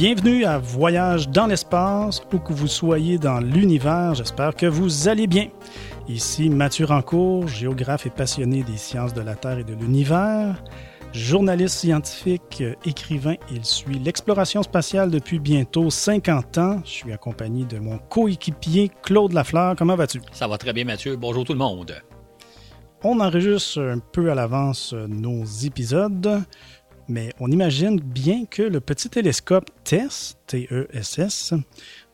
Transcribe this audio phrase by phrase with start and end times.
[0.00, 5.26] Bienvenue à Voyage dans l'espace, où que vous soyez dans l'univers, j'espère que vous allez
[5.26, 5.48] bien.
[6.08, 10.64] Ici Mathieu Rancourt, géographe et passionné des sciences de la Terre et de l'univers.
[11.12, 16.80] Journaliste scientifique, écrivain, il suit l'exploration spatiale depuis bientôt 50 ans.
[16.82, 19.74] Je suis accompagné de mon coéquipier Claude Lafleur.
[19.76, 20.22] Comment vas-tu?
[20.32, 21.16] Ça va très bien, Mathieu.
[21.16, 21.94] Bonjour tout le monde.
[23.02, 26.42] On enregistre un peu à l'avance nos épisodes,
[27.10, 31.54] mais on imagine bien que le petit télescope TESS, T-E-S-S,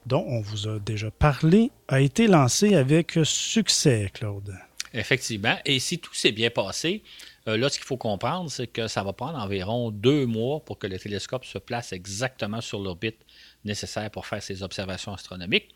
[0.07, 4.57] dont on vous a déjà parlé, a été lancé avec succès, Claude.
[4.95, 5.57] Effectivement.
[5.67, 7.03] Et si tout s'est bien passé,
[7.49, 10.79] euh, là, ce qu'il faut comprendre, c'est que ça va prendre environ deux mois pour
[10.79, 13.19] que le télescope se place exactement sur l'orbite
[13.65, 15.75] nécessaire pour faire ses observations astronomiques.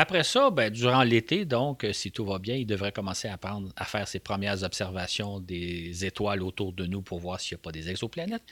[0.00, 3.36] Après ça, ben, durant l'été, donc, euh, si tout va bien, il devrait commencer à,
[3.74, 7.64] à faire ses premières observations des étoiles autour de nous pour voir s'il n'y a
[7.64, 8.44] pas des exoplanètes.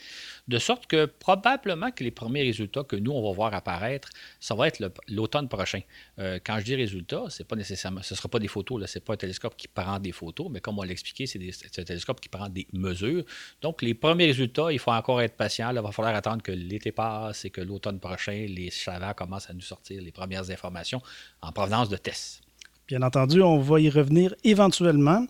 [0.47, 4.09] De sorte que probablement que les premiers résultats que nous, on va voir apparaître,
[4.39, 5.81] ça va être l'automne prochain.
[6.19, 8.97] Euh, quand je dis résultats, c'est pas nécessairement, ce ne sera pas des photos, ce
[8.97, 11.83] n'est pas un télescope qui prend des photos, mais comme on l'a expliqué, c'est un
[11.83, 13.25] télescope qui prend des mesures.
[13.61, 15.69] Donc, les premiers résultats, il faut encore être patient.
[15.71, 19.53] il va falloir attendre que l'été passe et que l'automne prochain, les savants commencent à
[19.53, 21.01] nous sortir les premières informations
[21.41, 22.41] en provenance de tests.
[22.87, 25.27] Bien entendu, on va y revenir éventuellement.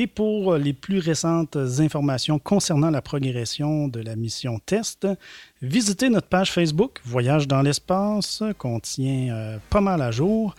[0.00, 5.08] Et pour les plus récentes informations concernant la progression de la mission TEST,
[5.60, 10.54] visitez notre page Facebook Voyage dans l'espace, qu'on tient euh, pas mal à jour.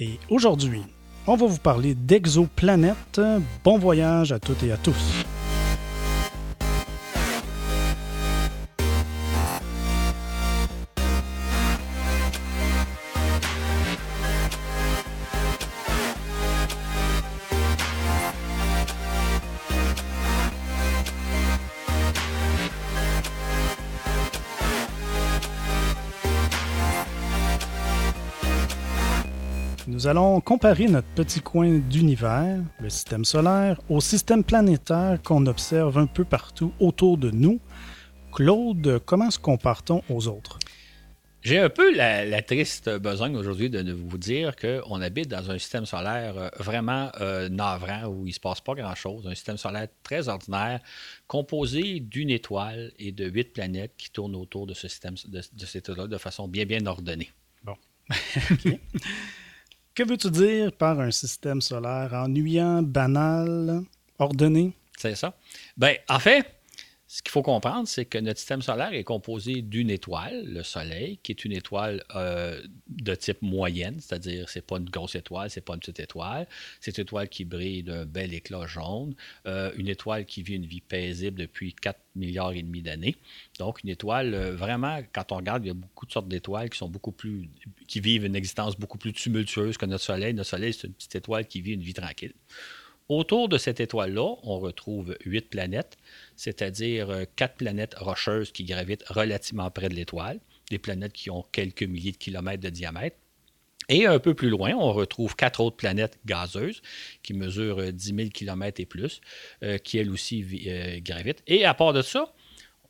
[0.00, 0.82] Et aujourd'hui,
[1.28, 3.20] on va vous parler d'exoplanètes.
[3.62, 5.24] Bon voyage à toutes et à tous.
[30.02, 35.96] Nous allons comparer notre petit coin d'univers, le système solaire, au système planétaire qu'on observe
[35.96, 37.60] un peu partout autour de nous.
[38.32, 40.58] Claude, comment se compare-t-on aux autres?
[41.42, 45.86] J'ai un peu la, triste besogne aujourd'hui de vous dire qu'on habite dans un système
[45.86, 49.24] solaire euh, vraiment euh, navrant où il ne se passe pas grand-chose.
[49.28, 50.80] Un système solaire très ordinaire,
[51.28, 55.64] composé d'une étoile et de huit planètes qui tournent autour de ce système de, de
[55.64, 57.30] cette étoile de façon bien bien ordonnée.
[57.62, 57.76] Bon.
[59.94, 63.82] Que veux-tu dire par un système solaire ennuyant, banal,
[64.18, 64.72] ordonné?
[64.96, 65.34] C'est ça.
[65.76, 66.46] Ben, en fait,
[67.12, 71.18] ce qu'il faut comprendre, c'est que notre système solaire est composé d'une étoile, le Soleil,
[71.22, 75.60] qui est une étoile euh, de type moyenne, c'est-à-dire c'est pas une grosse étoile, c'est
[75.60, 76.46] pas une petite étoile.
[76.80, 79.14] C'est une étoile qui brille d'un bel éclat jaune,
[79.46, 83.16] euh, une étoile qui vit une vie paisible depuis 4 milliards et demi d'années.
[83.58, 86.70] Donc une étoile euh, vraiment, quand on regarde, il y a beaucoup de sortes d'étoiles
[86.70, 87.50] qui sont beaucoup plus,
[87.88, 90.32] qui vivent une existence beaucoup plus tumultueuse que notre Soleil.
[90.32, 92.32] Notre Soleil, c'est une petite étoile qui vit une vie tranquille.
[93.08, 95.98] Autour de cette étoile-là, on retrouve huit planètes,
[96.36, 101.44] c'est-à-dire euh, quatre planètes rocheuses qui gravitent relativement près de l'étoile, des planètes qui ont
[101.52, 103.16] quelques milliers de kilomètres de diamètre.
[103.88, 106.82] Et un peu plus loin, on retrouve quatre autres planètes gazeuses
[107.22, 109.20] qui mesurent 10 000 km et plus,
[109.62, 111.42] euh, qui elles aussi euh, gravitent.
[111.46, 112.32] Et à part de ça,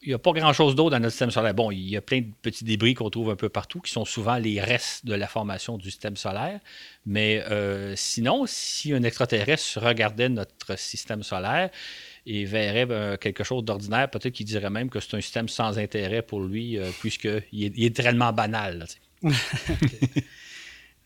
[0.03, 1.55] il n'y a pas grand-chose d'autre dans notre système solaire.
[1.55, 4.05] Bon, il y a plein de petits débris qu'on trouve un peu partout, qui sont
[4.05, 6.59] souvent les restes de la formation du système solaire.
[7.07, 7.41] Mais
[7.95, 11.71] sinon, si un extraterrestre regardait notre système solaire
[12.27, 15.79] et verrait ben, quelque chose d'ordinaire, peut-être qu'il dirait même que c'est un système sans
[15.79, 18.87] intérêt pour lui, euh, puisqu'il est, il est tellement banal.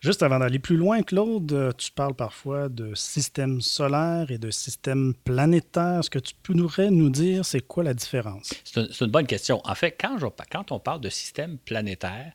[0.01, 4.51] Juste avant d'aller plus loin, Claude, euh, tu parles parfois de système solaire et de
[4.51, 6.01] système planétaire.
[6.01, 8.53] Est-ce que tu pourrais nous dire c'est quoi la différence?
[8.63, 9.61] C'est une, bonne question.
[9.65, 10.19] En fait, quand,
[10.53, 12.33] quand on parle de système planétaire,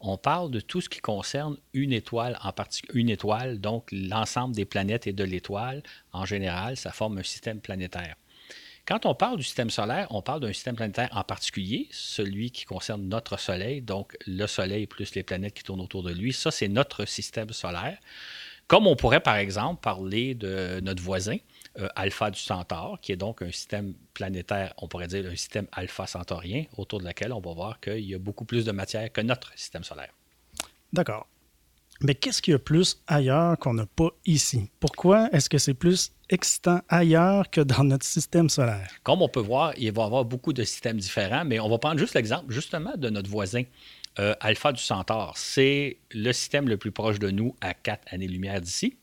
[0.00, 3.00] on parle de tout ce qui concerne une étoile en particulier.
[3.00, 7.60] Une étoile, donc l'ensemble des planètes et de l'étoile, en général, ça forme un système
[7.60, 8.16] planétaire.
[8.84, 12.64] Quand on parle du système solaire, on parle d'un système planétaire en particulier, celui qui
[12.64, 16.32] concerne notre Soleil, donc le Soleil plus les planètes qui tournent autour de lui.
[16.32, 17.98] Ça, c'est notre système solaire.
[18.66, 21.36] Comme on pourrait, par exemple, parler de notre voisin,
[21.78, 25.66] euh, Alpha du Centaure, qui est donc un système planétaire, on pourrait dire un système
[25.72, 29.12] alpha centaurien, autour de laquelle on va voir qu'il y a beaucoup plus de matière
[29.12, 30.12] que notre système solaire.
[30.92, 31.28] D'accord.
[32.00, 34.70] Mais qu'est-ce qu'il y a plus ailleurs qu'on n'a pas ici?
[34.80, 38.90] Pourquoi est-ce que c'est plus excitant ailleurs que dans notre système solaire?
[39.02, 41.78] Comme on peut voir, il va y avoir beaucoup de systèmes différents, mais on va
[41.78, 43.62] prendre juste l'exemple justement de notre voisin.
[44.18, 48.60] Euh, Alpha du Centaure, c'est le système le plus proche de nous à 4 années-lumière
[48.60, 48.96] d'ici.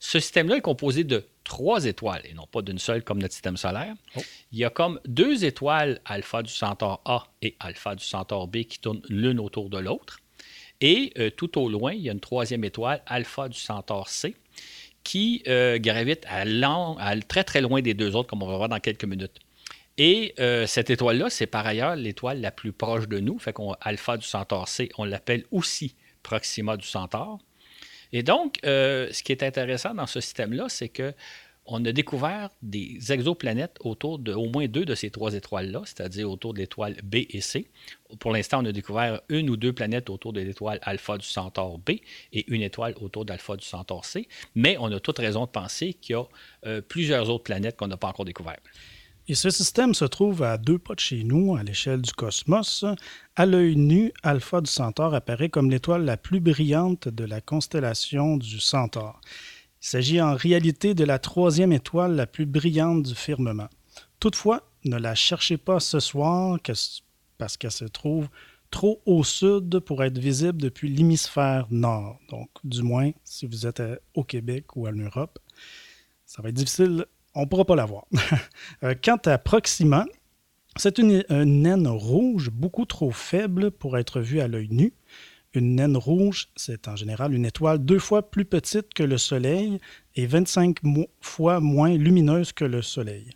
[0.00, 3.56] Ce système-là est composé de trois étoiles et non pas d'une seule comme notre système
[3.56, 3.94] solaire.
[4.16, 4.20] Oh.
[4.50, 8.64] Il y a comme deux étoiles alpha du Centaure A et alpha du Centaure B
[8.64, 10.18] qui tournent l'une autour de l'autre.
[10.80, 14.34] Et euh, tout au loin, il y a une troisième étoile, alpha du Centaure C,
[15.04, 16.44] qui euh, gravite à,
[17.28, 19.38] très très loin des deux autres, comme on va voir dans quelques minutes.
[19.98, 23.38] Et euh, cette étoile-là, c'est par ailleurs l'étoile la plus proche de nous.
[23.38, 27.38] Fait qu'on alpha du Centaure C, on l'appelle aussi Proxima du Centaure.
[28.12, 31.14] Et donc, ce qui est intéressant dans ce système-là, c'est que
[31.66, 36.30] on a découvert des exoplanètes autour de au moins deux de ces trois étoiles-là, c'est-à-dire
[36.30, 37.70] autour de l'étoile B et C.
[38.18, 41.78] Pour l'instant, on a découvert une ou deux planètes autour de l'étoile alpha du Centaure
[41.78, 41.92] B
[42.32, 45.94] et une étoile autour d'alpha du Centaure C, mais on a toute raison de penser
[45.94, 46.24] qu'il y a
[46.66, 48.62] euh, plusieurs autres planètes qu'on n'a pas encore découvertes.
[49.28, 52.84] Et ce système se trouve à deux pas de chez nous, à l'échelle du cosmos.
[53.36, 58.36] À l'œil nu, Alpha du Centaure apparaît comme l'étoile la plus brillante de la constellation
[58.36, 59.20] du Centaure.
[59.82, 63.68] Il s'agit en réalité de la troisième étoile la plus brillante du firmament.
[64.20, 66.58] Toutefois, ne la cherchez pas ce soir
[67.36, 68.28] parce qu'elle se trouve
[68.70, 72.20] trop au sud pour être visible depuis l'hémisphère nord.
[72.30, 73.82] Donc, du moins, si vous êtes
[74.14, 75.40] au Québec ou en Europe,
[76.26, 77.04] ça va être difficile.
[77.34, 78.06] On ne pourra pas la voir.
[78.84, 80.06] Euh, quant à Proxima,
[80.76, 84.92] c'est une, une naine rouge beaucoup trop faible pour être vue à l'œil nu.
[85.54, 89.78] Une naine rouge, c'est en général une étoile deux fois plus petite que le Soleil
[90.14, 90.78] et 25
[91.20, 93.30] fois moins lumineuse que le Soleil.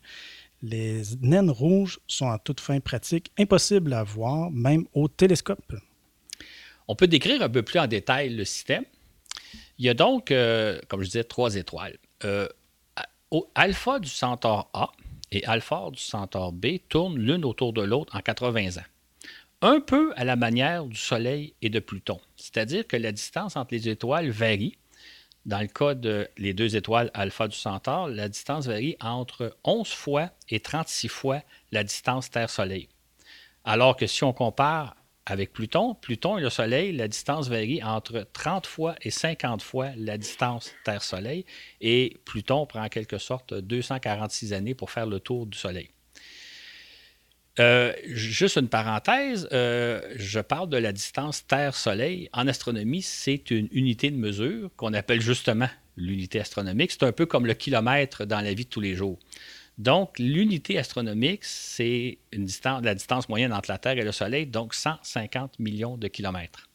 [0.62, 5.74] Les naines rouges sont en toute fin pratique impossibles à voir, même au télescope.
[6.88, 8.84] On peut décrire un peu plus en détail le système.
[9.78, 11.98] Il y a donc, euh, comme je disais, trois étoiles.
[12.24, 12.48] Euh,
[13.54, 14.90] alpha du Centaure A
[15.32, 18.86] et alpha du Centaure B tournent l'une autour de l'autre en 80 ans
[19.62, 22.20] un peu à la manière du Soleil et de Pluton.
[22.36, 24.78] C'est-à-dire que la distance entre les étoiles varie.
[25.44, 29.88] Dans le cas des les deux étoiles alpha du Centaure, la distance varie entre 11
[29.88, 32.88] fois et 36 fois la distance Terre-Soleil.
[33.64, 38.26] Alors que si on compare avec Pluton, Pluton et le Soleil, la distance varie entre
[38.32, 41.44] 30 fois et 50 fois la distance Terre-Soleil,
[41.80, 45.90] et Pluton prend en quelque sorte 246 années pour faire le tour du Soleil.
[47.58, 52.28] Euh, juste une parenthèse, euh, je parle de la distance Terre-Soleil.
[52.32, 56.90] En astronomie, c'est une unité de mesure qu'on appelle justement l'unité astronomique.
[56.90, 59.18] C'est un peu comme le kilomètre dans la vie de tous les jours.
[59.78, 65.58] Donc, l'unité astronomique, c'est la distance moyenne entre la Terre et le Soleil, donc 150
[65.58, 66.68] millions de kilomètres.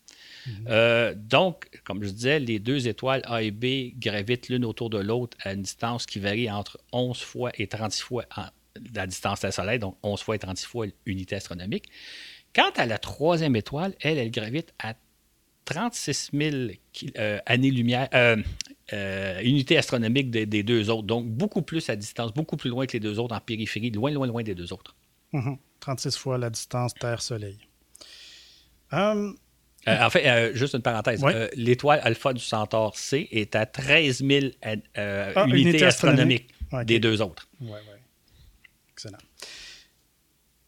[0.46, 0.54] Mhm.
[0.70, 5.00] Euh, donc, comme je disais, les deux étoiles A et B gravitent l'une autour de
[5.00, 8.26] l'autre à une distance qui varie entre 11 fois et 36 fois
[8.96, 11.86] la distance du Soleil, donc 11 fois et 36 fois l'unité astronomique.
[12.54, 14.96] Quant à la troisième étoile, elle, elle gravite à
[15.66, 16.56] 36 000
[17.18, 18.38] euh, années-lumière, euh,
[18.94, 22.94] euh, unités astronomiques des, deux autres, donc beaucoup plus à distance, beaucoup plus loin que
[22.94, 24.96] les deux autres en périphérie, loin, loin, loin des deux autres.
[25.80, 26.12] 36 mhm.
[26.20, 27.58] fois la distance Terre-Soleil.
[28.92, 29.34] en
[30.10, 31.24] fait, juste une parenthèse,
[31.56, 34.48] l'étoile alpha du Centaure C est à 13 000
[34.96, 36.50] ah, unités astronomiques
[36.86, 37.48] des deux autres.
[37.62, 37.70] Oui,
[39.06, 39.12] oui.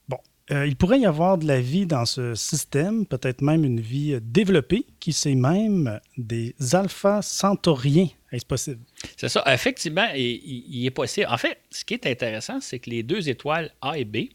[0.07, 0.17] Bon,
[0.51, 4.19] euh, il pourrait y avoir de la vie dans ce système, peut-être même une vie
[4.21, 8.09] développée, qui c'est même des alpha centauriens.
[8.31, 8.81] Est-ce possible?
[9.15, 9.43] C'est ça.
[9.47, 11.27] Effectivement, il, est possible.
[11.29, 14.29] En fait, ce qui est intéressant, c'est que les deux étoiles A et B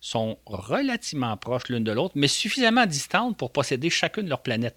[0.00, 4.76] sont relativement proches l'une de l'autre, mais suffisamment distantes pour posséder chacune leur planète.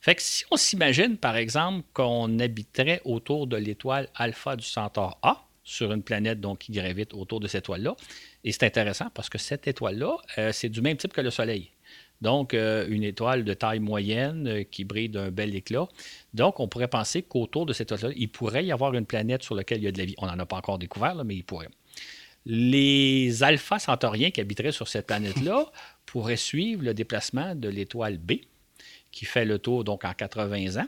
[0.00, 5.18] Fait que si on s'imagine, par exemple, qu'on habiterait autour de l'étoile alpha du Centaure
[5.22, 7.96] A, sur une planète donc, qui gravite autour de cette étoile-là.
[8.44, 11.70] Et c'est intéressant parce que cette étoile-là, euh, c'est du même type que le Soleil.
[12.22, 15.88] Donc, euh, une étoile de taille moyenne euh, qui brille d'un bel éclat.
[16.32, 19.56] Donc, on pourrait penser qu'autour de cette étoile-là, il pourrait y avoir une planète sur
[19.56, 20.14] laquelle il y a de la vie.
[20.18, 21.68] On n'en a pas encore découvert, mais il pourrait.
[22.46, 25.66] Les alpha centauriens qui habiteraient sur cette planète-là
[26.06, 28.34] pourraient suivre le déplacement de l'étoile B,
[29.10, 30.86] qui fait le tour donc en 80 ans.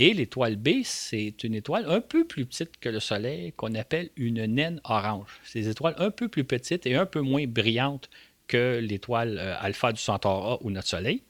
[0.00, 4.10] Et l'étoile B, c'est une étoile un peu plus petite que le Soleil qu'on appelle
[4.16, 5.40] une naine orange.
[5.42, 8.08] C'est des étoiles un peu plus petites et un peu moins brillantes
[8.46, 11.22] que l'étoile euh, alpha du Centaure A ou notre Soleil.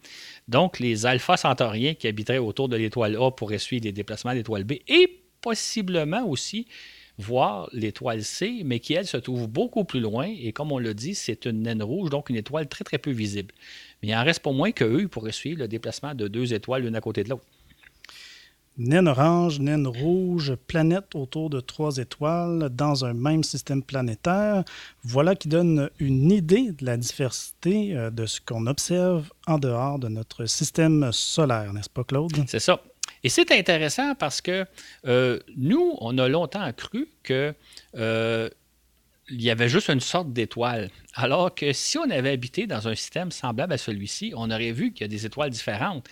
[0.48, 4.36] Donc, les alpha centauriens qui habiteraient autour de l'étoile A pourraient suivre les déplacements de
[4.36, 6.66] l'étoile B et possiblement aussi
[7.16, 10.28] voir l'étoile C, mais qui, elle, se trouve beaucoup plus loin.
[10.40, 13.10] Et comme on l'a dit, c'est une naine rouge, donc une étoile très, très peu
[13.10, 13.54] visible.
[14.02, 16.82] Mais il en reste pas moins qu'eux, ils pourraient suivre le déplacement de deux étoiles
[16.82, 17.44] l'une à côté de l'autre
[18.78, 24.64] naine orange, naine rouge, planète autour de trois étoiles dans un même système planétaire.
[25.02, 29.98] Voilà qui donne une idée de la diversité euh, de ce qu'on observe en dehors
[29.98, 32.32] de notre système solaire, n'est-ce pas, Claude?
[32.46, 32.80] C'est ça.
[33.24, 34.64] Et c'est intéressant parce que
[35.06, 37.52] euh, nous, on a longtemps cru que
[37.96, 38.48] euh,
[39.28, 40.90] il y avait juste une sorte d'étoile.
[41.14, 44.92] Alors que si on avait habité dans un système semblable à celui-ci, on aurait vu
[44.92, 46.08] qu'il y a des étoiles différentes.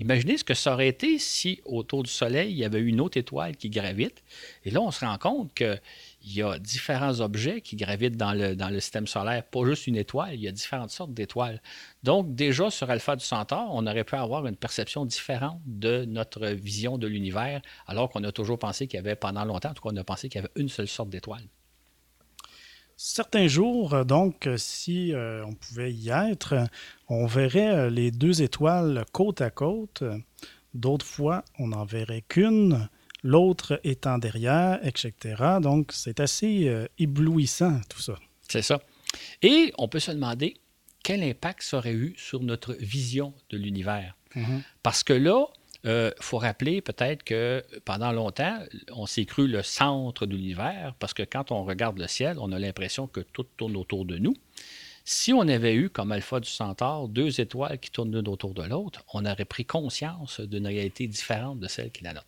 [0.00, 3.16] Imaginez ce que ça aurait été si autour du Soleil, il y avait une autre
[3.16, 4.24] étoile qui gravite.
[4.64, 5.80] Et là, on se rend compte qu'il
[6.24, 10.34] y a différents objets qui gravitent dans le, dans système solaire, pas juste une étoile,
[10.34, 11.62] il y a différentes sortes d'étoiles.
[12.02, 16.48] Donc, déjà sur Alpha du Centaure, on aurait pu avoir une perception différente de notre
[16.48, 19.82] vision de l'univers, alors qu'on a toujours pensé qu'il y avait, pendant longtemps, en tout
[19.82, 21.44] cas, on a pensé qu'il y avait une seule sorte d'étoile.
[22.96, 26.54] Certains jours, euh, donc, euh, si euh, on pouvait y être,
[27.08, 30.04] on verrait les deux étoiles côte à côte.
[30.74, 32.88] D'autres fois, on n'en verrait qu'une,
[33.22, 35.12] l'autre étant derrière, etc.
[35.60, 38.18] Donc, c'est assez éblouissant tout ça.
[38.48, 38.80] C'est ça.
[39.42, 40.56] Et on peut se demander
[41.04, 44.16] quel impact ça aurait eu sur notre vision de l'univers.
[44.34, 44.62] Mm-hmm.
[44.82, 45.46] Parce que là,
[45.84, 48.58] il euh, faut rappeler peut-être que pendant longtemps,
[48.92, 52.52] on s'est cru le centre de l'univers parce que quand on regarde le ciel, on
[52.52, 54.34] a l'impression que tout tourne autour de nous.
[55.04, 58.62] Si on avait eu, comme Alpha du Centaure, deux étoiles qui tournent l'une autour de
[58.62, 62.26] l'autre, on aurait pris conscience d'une réalité différente de celle qui est la nôtre.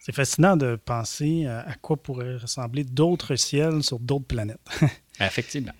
[0.00, 4.60] C'est fascinant de penser à quoi pourraient ressembler d'autres ciels sur d'autres planètes.
[5.20, 5.72] Effectivement.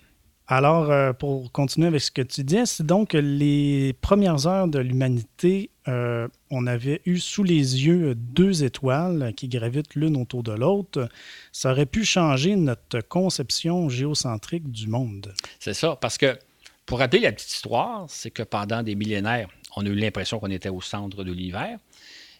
[0.47, 4.77] Alors, euh, pour continuer avec ce que tu dis, c'est donc les premières heures de
[4.77, 10.51] l'humanité, euh, on avait eu sous les yeux deux étoiles qui gravitent l'une autour de
[10.51, 11.09] l'autre.
[11.51, 15.33] Ça aurait pu changer notre conception géocentrique du monde.
[15.59, 16.37] C'est ça, parce que
[16.85, 20.51] pour rappeler la petite histoire, c'est que pendant des millénaires, on a eu l'impression qu'on
[20.51, 21.77] était au centre de l'univers.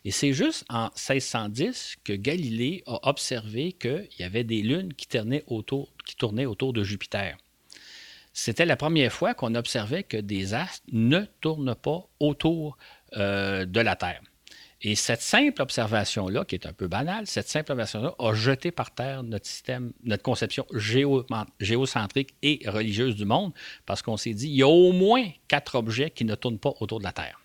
[0.05, 5.07] Et c'est juste en 1610 que Galilée a observé qu'il y avait des lunes qui
[5.07, 7.37] tournaient autour, qui tournaient autour de Jupiter
[8.37, 12.77] c'était la première fois qu'on observait que des astres ne tournent pas autour
[13.17, 14.21] euh, de la Terre.
[14.81, 18.93] Et cette simple observation-là, qui est un peu banale, cette simple observation-là a jeté par
[18.93, 20.65] terre notre système, notre conception
[21.59, 23.51] géocentrique et religieuse du monde,
[23.87, 26.73] parce qu'on s'est dit, il y a au moins quatre objets qui ne tournent pas
[26.81, 27.39] autour de la Terre.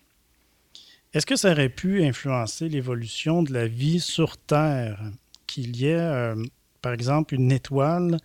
[1.14, 5.00] Est-ce que ça aurait pu influencer l'évolution de la vie sur Terre,
[5.46, 6.36] qu'il y ait, euh,
[6.82, 8.18] par exemple, une étoile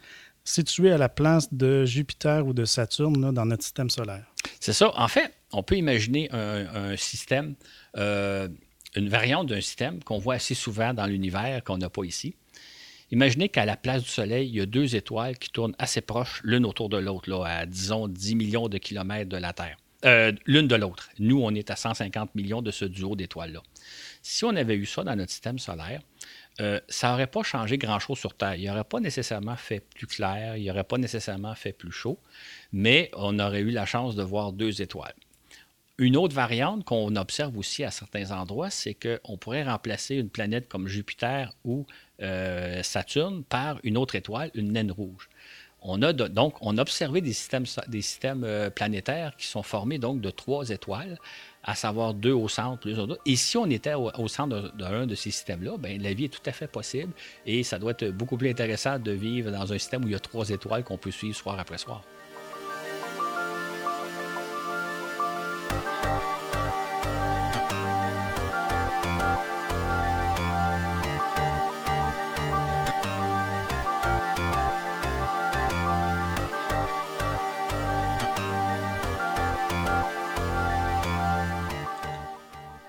[0.44, 4.35] situé à la place de Jupiter ou de Saturne dans notre système solaire?
[4.66, 4.92] C'est ça.
[5.00, 7.54] En fait, on peut imaginer un, système,
[7.98, 8.48] euh,
[8.96, 12.34] une variante d'un système qu'on voit assez souvent dans l'univers qu'on n'a pas ici.
[13.12, 16.42] Imaginez qu'à la place du Soleil, il y a deux étoiles qui tournent assez proches
[16.44, 19.78] l'une autour de l'autre, à disons 10 millions de kilomètres de la Terre.
[20.04, 21.12] Euh, l'une de l'autre.
[21.20, 23.62] Nous, on est à 150 millions de ce duo d'étoiles-là.
[24.24, 26.02] Si on avait eu ça dans notre système solaire,
[26.62, 28.56] euh, ça n'aurait pas changé grand-chose sur Terre.
[28.56, 32.20] Il n'aurait pas nécessairement fait plus clair, il n'aurait pas nécessairement fait plus chaud,
[32.72, 35.16] mais on aurait eu la chance de voir deux étoiles.
[35.98, 40.68] Une autre variante qu'on observe aussi à certains endroits, c'est qu'on pourrait remplacer une planète
[40.68, 41.86] comme Jupiter ou
[42.22, 45.30] euh, Saturne par une autre étoile, une naine rouge.
[45.88, 50.00] On a donc on a observé des systèmes, des systèmes euh, planétaires qui sont formés
[50.00, 51.20] donc de trois étoiles
[51.66, 53.20] à savoir deux au centre, plus d'autres.
[53.26, 56.48] Et si on était au, centre d'un de, ces systèmes-là, ben, la vie est tout
[56.48, 57.12] à fait possible
[57.46, 60.16] et ça doit être beaucoup plus intéressant de vivre dans un système où il y
[60.16, 62.04] a trois étoiles qu'on peut suivre soir après soir.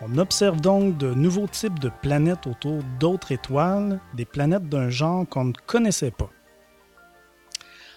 [0.09, 5.29] On observe donc de nouveaux types de planètes autour d'autres étoiles, des planètes d'un genre
[5.29, 6.31] qu'on ne connaissait pas.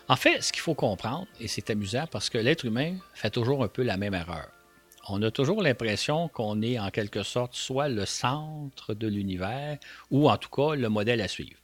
[0.08, 3.64] En fait, ce qu'il faut comprendre, et c'est amusant parce que l'être humain fait toujours
[3.64, 4.48] un peu la même erreur.
[5.08, 9.78] On a toujours l'impression qu'on est en quelque sorte soit le centre de l'univers
[10.10, 11.60] ou en tout cas le modèle à suivre.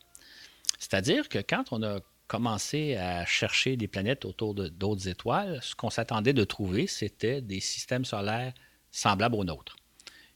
[0.78, 5.90] C'est-à-dire que quand on a commencé à chercher des planètes autour d'autres étoiles, ce qu'on
[5.90, 8.54] s'attendait de trouver, c'était des systèmes solaires
[8.92, 9.76] semblables aux nôtres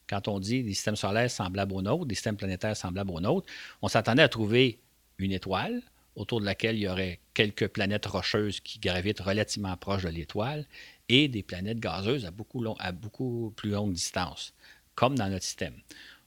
[0.10, 3.48] quand on dit des systèmes solaires semblables aux nôtres, des systèmes planétaires semblables aux nôtres,
[3.82, 4.80] on s'attendait à trouver
[5.20, 5.82] une étoile
[6.16, 10.66] autour de laquelle il y aurait quelques planètes rocheuses qui gravitent relativement proches de l'étoile
[11.08, 14.54] et des planètes gazeuses à beaucoup, plus longue distance,
[14.96, 15.76] comme dans notre système.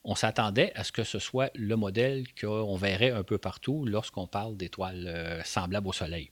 [0.04, 4.26] On s'attendait à ce que ce soit le modèle qu'on verrait un peu partout lorsqu'on
[4.26, 6.30] parle d'étoiles euh, semblables au Soleil.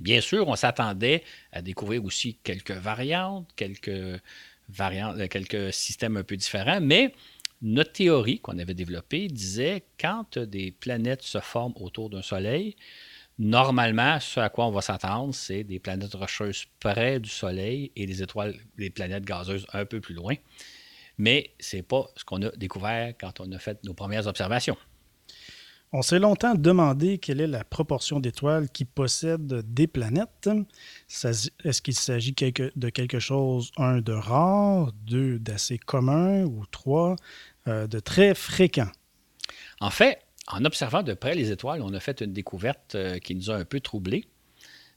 [0.00, 1.22] Bien sûr, on s'attendait
[1.52, 4.20] à découvrir aussi quelques variantes, quelques
[4.68, 7.14] variantes, euh, quelques systèmes un peu différents, mais
[7.62, 12.76] notre théorie qu'on avait développée disait quand des planètes se forment autour d'un Soleil,
[13.38, 18.06] normalement, ce à quoi on va s'attendre, c'est des planètes rocheuses près du Soleil et
[18.06, 20.34] des étoiles, des planètes gazeuses un peu plus loin.
[21.18, 24.76] Mais ce n'est pas ce qu'on a découvert quand on a fait nos premières observations.
[25.92, 30.50] On s'est longtemps demandé quelle est la proportion d'étoiles qui possèdent des planètes.
[31.08, 37.14] Est-ce qu'il s'agit de quelque chose, un, de rare, deux, d'assez commun, ou trois,
[37.68, 38.90] euh, de très fréquent?
[39.80, 43.34] En fait, en observant de près les étoiles, on a fait une découverte euh, qui
[43.36, 44.26] nous a un peu troublés.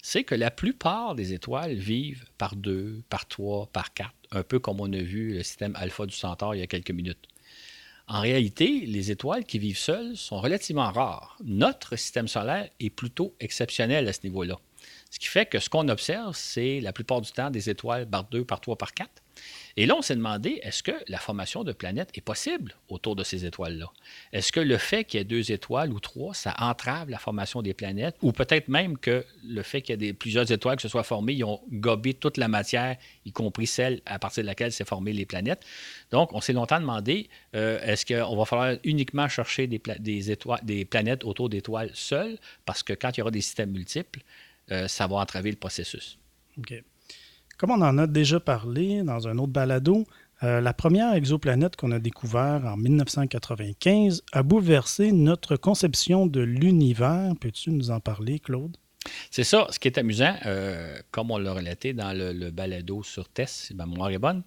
[0.01, 4.57] C'est que la plupart des étoiles vivent par deux, par trois, par quatre, un peu
[4.57, 7.27] comme on a vu le système alpha du Centaure il y a quelques minutes.
[8.11, 11.37] En réalité, les étoiles qui vivent seules sont relativement rares.
[11.43, 14.59] Notre système solaire est plutôt exceptionnel à ce niveau-là.
[15.11, 18.23] Ce qui fait que ce qu'on observe, c'est la plupart du temps des étoiles par
[18.23, 19.21] deux, par trois, par quatre.
[19.79, 23.23] Et là, on s'est demandé, est-ce que la formation de planètes est possible autour de
[23.23, 23.89] ces étoiles-là?
[24.33, 27.61] Est-ce que le fait qu'il y ait deux étoiles ou trois, ça entrave la formation
[27.61, 28.17] des planètes?
[28.21, 31.31] Ou peut-être même que le fait qu'il y ait plusieurs étoiles qui se soient formées,
[31.31, 35.13] ils ont gobé toute la matière, y compris celle à partir de laquelle s'est formées
[35.13, 35.65] les planètes.
[36.11, 40.83] Donc, on s'est longtemps demandé, euh, est-ce qu'on va falloir uniquement chercher des, étoiles, des
[40.83, 42.37] planètes autour d'étoiles seules?
[42.65, 44.19] Parce que quand il y aura des systèmes multiples,
[44.73, 46.17] euh, ça va entraver le processus.
[47.59, 50.05] Comme on en a déjà parlé dans un autre balado,
[50.43, 57.33] euh, la première exoplanète qu'on a découverte en 1995 a bouleversé notre conception de l'univers.
[57.41, 58.77] Peux-tu nous en parler, Claude?
[59.29, 59.67] C'est ça.
[59.71, 63.75] Ce qui est amusant, euh, comme on l'a relaté dans le, balado sur TESS, si
[63.75, 64.43] ma mémoire est bonne,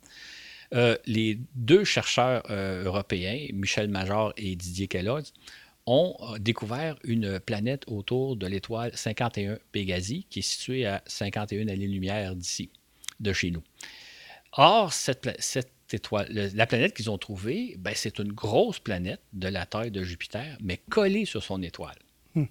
[0.73, 5.25] euh, les deux chercheurs européens, Michel Major et Didier Kellogg,
[5.85, 12.35] ont découvert une planète autour de l'étoile 51 Pégasi, qui est située à 51 années-lumière
[12.35, 12.71] d'ici
[13.23, 13.63] de chez nous.
[14.53, 15.27] Or, cette,
[16.29, 20.59] la planète qu'ils ont trouvée, ben, c'est une grosse planète de la taille de Jupiter,
[20.63, 21.97] mais collée sur son étoile.
[22.35, 22.45] Hmm.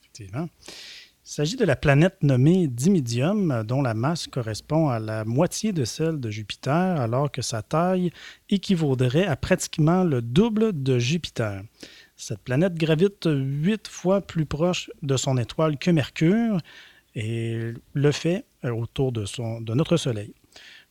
[0.00, 0.48] Effectivement.
[1.24, 5.84] Il s'agit de la planète nommée Dimidium, dont la masse correspond à la moitié de
[5.84, 8.10] celle de Jupiter, alors que sa taille
[8.50, 11.62] équivaudrait à pratiquement le double de Jupiter.
[12.16, 16.58] Cette planète gravite huit fois plus proche de son étoile que Mercure,
[17.14, 20.34] et le fait euh, autour de, son, de notre Soleil.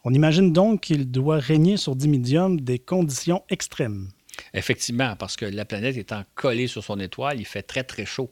[0.04, 4.10] On imagine donc qu'il doit régner sur Dimidium des conditions extrêmes.
[4.54, 8.32] Effectivement, parce que la planète étant collée sur son étoile, il fait très, très chaud.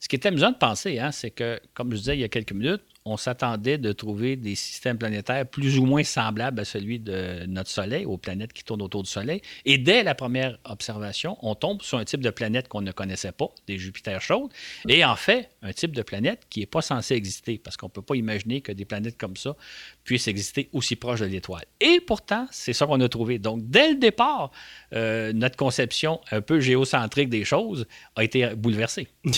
[0.00, 2.28] Ce qui est amusant de penser, hein, c'est que, comme je disais il y a
[2.28, 6.98] quelques minutes, on s'attendait de trouver des systèmes planétaires plus ou moins semblables à celui
[6.98, 9.40] de notre Soleil, aux planètes qui tournent autour du Soleil.
[9.64, 13.32] Et dès la première observation, on tombe sur un type de planète qu'on ne connaissait
[13.32, 14.50] pas, des Jupiters chaudes,
[14.88, 17.92] et en fait, un type de planète qui n'est pas censé exister, parce qu'on ne
[17.92, 19.56] peut pas imaginer que des planètes comme ça
[20.04, 21.64] puissent exister aussi proches de l'étoile.
[21.80, 23.38] Et pourtant, c'est ça qu'on a trouvé.
[23.38, 24.50] Donc, dès le départ,
[24.92, 29.08] euh, notre conception un peu géocentrique des choses a été bouleversée.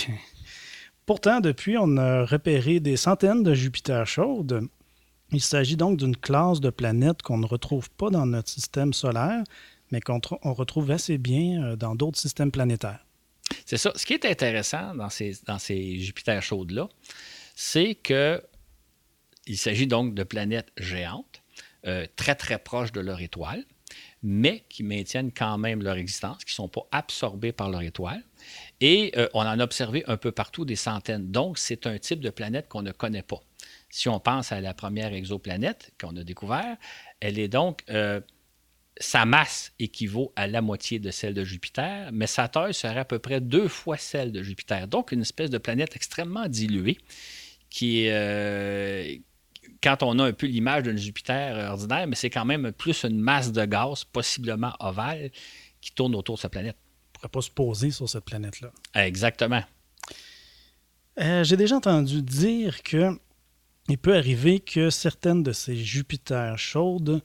[1.07, 4.69] Pourtant, depuis, on a repéré des centaines de Jupiters chaudes.
[5.33, 9.43] Il s'agit donc d'une classe de planètes qu'on ne retrouve pas dans notre système solaire,
[9.91, 13.05] mais qu'on retrouve assez bien euh, dans d'autres systèmes planétaires.
[13.65, 13.93] C'est ça.
[13.97, 16.89] Ce qui est intéressant dans ces, dans Jupiters chaudes-là,
[17.55, 18.43] c'est que
[19.47, 21.43] il s'agit donc de planètes géantes,
[21.87, 23.65] euh, très très proches de leur étoile,
[24.23, 28.23] mais qui maintiennent quand même leur existence, qui ne sont pas absorbées par leur étoile.
[28.81, 31.31] Et euh, on en a observé un peu partout des centaines.
[31.31, 33.41] Donc, c'est un type de planète qu'on ne connaît pas.
[33.91, 36.79] Si on pense à la première exoplanète qu'on a découverte,
[37.21, 37.83] elle est donc.
[37.91, 38.21] Euh,
[39.03, 43.05] sa masse équivaut à la moitié de celle de Jupiter, mais sa taille serait à
[43.07, 44.89] peu près deux fois celle de Jupiter.
[44.89, 46.99] Donc, une espèce de planète extrêmement diluée
[47.71, 48.09] qui.
[48.09, 49.17] Euh,
[49.83, 53.19] quand on a un peu l'image d'un Jupiter ordinaire, mais c'est quand même plus une
[53.19, 55.31] masse de gaz, possiblement ovale,
[55.81, 56.77] qui tourne autour de sa planète
[57.29, 58.71] pas se poser sur cette planète-là.
[58.95, 59.63] Exactement.
[61.19, 63.19] Euh, j'ai déjà entendu dire que
[63.89, 67.23] il peut arriver que certaines de ces Jupiters chaudes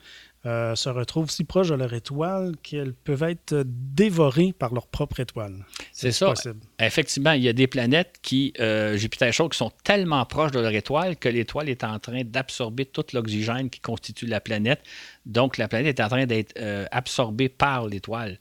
[0.48, 5.20] euh, se retrouvent si proches de leur étoile qu'elles peuvent être dévorées par leur propre
[5.20, 5.64] étoile.
[5.92, 6.28] C'est ça.
[6.28, 6.60] Possible.
[6.80, 10.72] Effectivement, il y a des planètes qui, euh, Jupiter qui sont tellement proches de leur
[10.72, 14.82] étoile que l'étoile est en train d'absorber tout l'oxygène qui constitue la planète.
[15.26, 16.54] Donc, la planète est en train d'être
[16.92, 18.40] absorbée par l'étoile.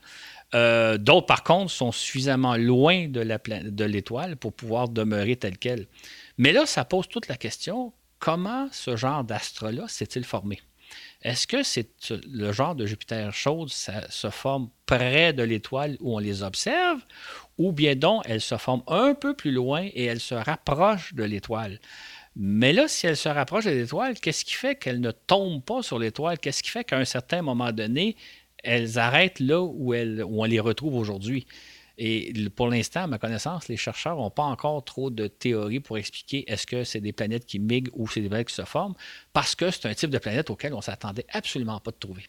[0.54, 5.86] Euh, d'autres, par contre, sont suffisamment loin de l'étoile pour pouvoir demeurer tel quel.
[6.38, 10.60] Mais là, ça pose toute la question, comment ce genre d'astre-là s'est-il formé?
[11.22, 16.18] Est-ce que c'est le genre de Jupiter chaude, se forme près de l'étoile où on
[16.18, 17.00] les observe,
[17.58, 21.24] ou bien donc elle se forme un peu plus loin et elle se rapproche de
[21.24, 21.80] l'étoile?
[22.36, 25.82] Mais là, si elle se rapproche de l'étoile, qu'est-ce qui fait qu'elle ne tombe pas
[25.82, 26.38] sur l'étoile?
[26.38, 28.16] Qu'est-ce qui fait qu'à un certain moment donné,
[28.64, 31.46] elles arrêtent là où, elles, on les retrouve aujourd'hui.
[31.96, 35.96] Et pour l'instant, à ma connaissance, les chercheurs n'ont pas encore trop de théories pour
[35.96, 38.94] expliquer est-ce que c'est des planètes qui migrent ou c'est des planètes qui se forment,
[39.32, 42.24] parce que c'est un type de planète auquel on ne s'attendait absolument pas de trouver.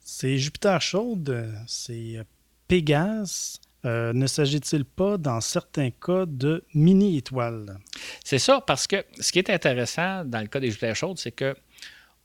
[0.00, 2.20] C'est Jupiter chaude, c'est
[2.66, 3.60] Pégase.
[3.84, 7.78] ne s'agit-il pas, dans certains cas, de mini-étoiles?
[8.24, 11.32] C'est ça, parce que ce qui est intéressant dans le cas des Jupiter chaudes, c'est
[11.32, 11.54] que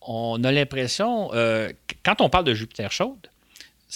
[0.01, 1.29] on a l'impression,
[2.03, 3.29] quand on parle de Jupiter chaude,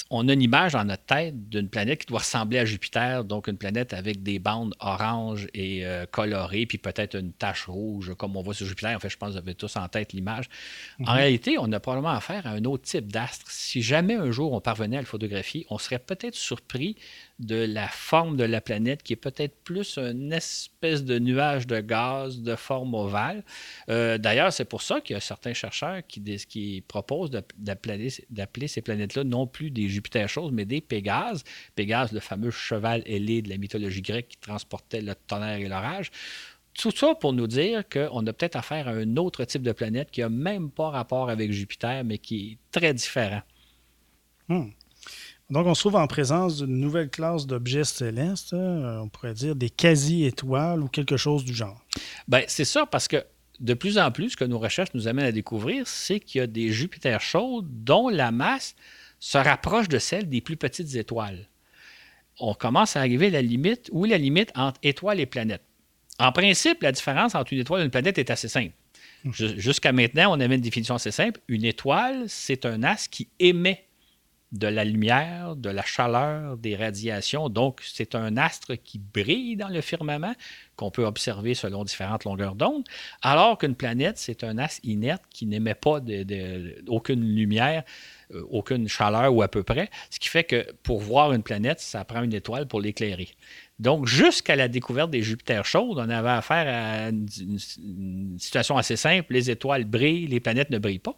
[0.09, 3.47] on a une image dans notre tête d'une planète qui doit ressembler à Jupiter, donc
[3.47, 8.35] une planète avec des bandes oranges et euh, colorées, puis peut-être une tache rouge, comme
[8.35, 8.95] on voit sur Jupiter.
[8.95, 10.49] En fait, je pense que vous avez tous en tête l'image.
[10.99, 11.17] En mhm.
[11.17, 13.49] réalité, on a probablement affaire à un autre type d'astre.
[13.51, 16.95] Si jamais un jour on parvenait à le photographier, on serait peut-être surpris
[17.39, 21.79] de la forme de la planète, qui est peut-être plus une espèce de nuage de
[21.79, 23.43] gaz de forme ovale.
[23.89, 29.23] Euh, d'ailleurs, c'est pour ça qu'il y a certains chercheurs qui, proposent d'appeler ces planètes-là
[29.23, 31.43] non plus des Jupiter choses, mais des Pégases.
[31.75, 36.11] Pégase, le fameux cheval ailé de la mythologie grecque qui transportait le tonnerre et l'orage.
[36.73, 40.09] Tout ça pour nous dire qu'on a peut-être affaire à un autre type de planète
[40.11, 43.41] qui n'a même pas rapport avec Jupiter, mais qui est très différent.
[44.47, 44.69] Hmm.
[45.49, 49.55] Donc, on se trouve en présence d'une nouvelle classe d'objets célestes, hein, on pourrait dire
[49.55, 51.83] des quasi-étoiles ou quelque chose du genre.
[52.27, 53.23] Bien, c'est ça, parce que
[53.59, 56.41] de plus en plus, ce que nos recherches nous amènent à découvrir, c'est qu'il y
[56.41, 58.75] a des Jupiters chauds dont la masse
[59.19, 61.47] se rapproche de celle des plus petites étoiles.
[62.39, 65.63] On commence à arriver à la limite, où est la limite entre étoiles et planètes.
[66.19, 68.73] En principe, la différence entre une étoile et une planète est assez simple.
[69.23, 69.31] Hmm.
[69.31, 71.39] Jusqu'à maintenant, on avait une définition assez simple.
[71.47, 73.87] Une étoile, c'est un astre qui émet
[74.53, 77.49] de la lumière, de la chaleur, des radiations.
[77.49, 80.35] Donc, c'est un astre qui brille dans le firmament,
[80.75, 82.83] qu'on peut observer selon différentes longueurs d'onde,
[83.23, 87.83] alors qu'une planète, c'est un astre inerte qui n'émet pas de, aucune lumière,
[88.31, 91.79] euh, aucune chaleur ou à peu près, ce qui fait que pour voir une planète,
[91.79, 93.29] ça prend une étoile pour l'éclairer.
[93.83, 97.27] Donc, jusqu'à la découverte des Jupiters chaudes, on avait affaire à une,
[98.39, 99.33] situation assez simple.
[99.33, 101.13] Les étoiles brillent, les planètes ne brillent pas.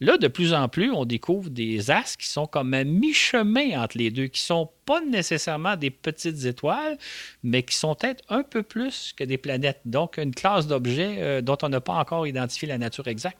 [0.00, 3.98] Là, de plus en plus, on découvre des astres qui sont comme à mi-chemin entre
[3.98, 6.98] les deux, qui ne sont pas nécessairement des petites étoiles,
[7.44, 9.80] mais qui sont peut-être un peu plus que des planètes.
[9.84, 13.38] Donc, une classe d'objets euh, dont on n'a pas encore identifié la nature exacte.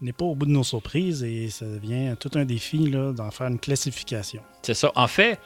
[0.00, 3.30] On n'est pas au bout de nos surprises et ça devient tout un défi d'en
[3.32, 4.42] faire une classification.
[4.62, 4.92] C'est ça.
[4.94, 5.38] En fait,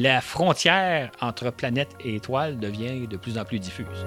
[0.00, 4.06] la frontière entre planète et étoile devient de plus en plus diffuse.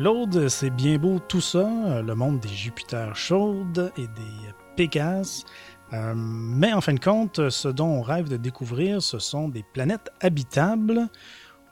[0.00, 5.44] Claude, c'est bien beau tout ça, le monde des Jupiters chaudes et des Pégases.
[5.92, 9.62] Euh, mais en fin de compte, ce dont on rêve de découvrir, ce sont des
[9.62, 11.06] planètes habitables.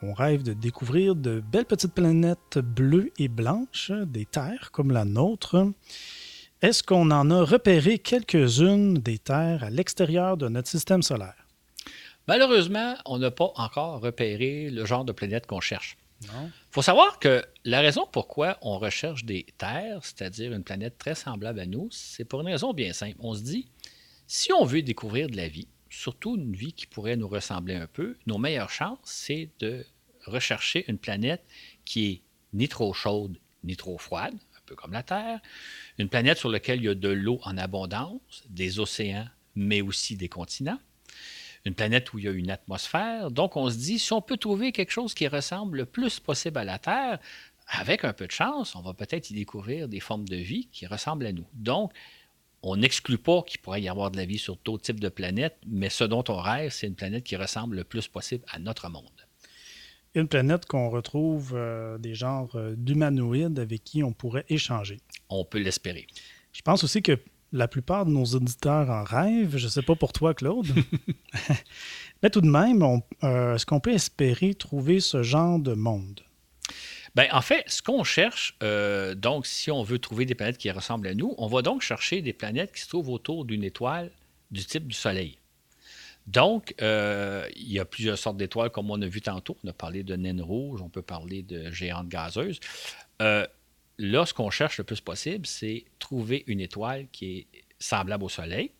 [0.03, 5.05] On rêve de découvrir de belles petites planètes bleues et blanches, des terres comme la
[5.05, 5.65] nôtre.
[6.61, 11.47] Est-ce qu'on en a repéré quelques-unes des terres à l'extérieur de notre système solaire?
[12.27, 15.97] Malheureusement, on n'a pas encore repéré le genre de planète qu'on cherche.
[16.21, 21.15] Il faut savoir que la raison pourquoi on recherche des terres, c'est-à-dire une planète très
[21.15, 23.15] semblable à nous, c'est pour une raison bien simple.
[23.19, 23.67] On se dit,
[24.27, 27.87] si on veut découvrir de la vie, surtout une vie qui pourrait nous ressembler un
[27.87, 29.85] peu, nos meilleures chances, c'est de
[30.25, 31.43] rechercher une planète
[31.85, 32.21] qui est
[32.53, 35.39] ni trop chaude ni trop froide, un peu comme la Terre,
[35.97, 40.15] une planète sur laquelle il y a de l'eau en abondance, des océans, mais aussi
[40.15, 40.79] des continents,
[41.65, 43.31] une planète où il y a une atmosphère.
[43.31, 46.57] Donc, on se dit, si on peut trouver quelque chose qui ressemble le plus possible
[46.57, 47.19] à la Terre,
[47.67, 50.87] avec un peu de chance, on va peut-être y découvrir des formes de vie qui
[50.87, 51.45] ressemblent à nous.
[51.53, 51.91] Donc,
[52.63, 55.57] on n'exclut pas qu'il pourrait y avoir de la vie sur d'autres types de planètes,
[55.65, 58.89] mais ce dont on rêve, c'est une planète qui ressemble le plus possible à notre
[58.89, 59.05] monde.
[60.15, 64.99] Une planète qu'on retrouve euh, des genres euh, d'humanoïdes avec qui on pourrait échanger.
[65.29, 66.07] On peut l'espérer.
[66.51, 67.19] Je pense aussi que
[67.51, 69.57] la plupart de nos auditeurs en rêvent.
[69.57, 70.67] Je ne sais pas pour toi, Claude.
[72.23, 72.83] Mais tout de même,
[73.23, 76.21] euh, est-ce qu'on peut espérer trouver ce genre de monde?
[77.15, 80.69] Bien, en fait, ce qu'on cherche, euh, donc, si on veut trouver des planètes qui
[80.69, 84.11] ressemblent à nous, on va donc chercher des planètes qui se trouvent autour d'une étoile
[84.51, 85.37] du type du Soleil.
[86.27, 89.57] Donc, euh, il y a plusieurs sortes d'étoiles, comme on a vu tantôt.
[89.63, 92.59] On a parlé de naines rouges, on peut parler de géantes gazeuses
[93.99, 98.29] là, ce qu'on cherche le plus possible, c'est trouver une étoile qui est semblable au
[98.29, 98.71] Soleil,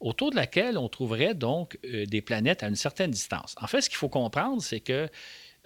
[0.00, 3.54] autour de laquelle on trouverait donc euh, des planètes à une certaine distance.
[3.60, 5.08] En fait, ce qu'il faut comprendre, c'est que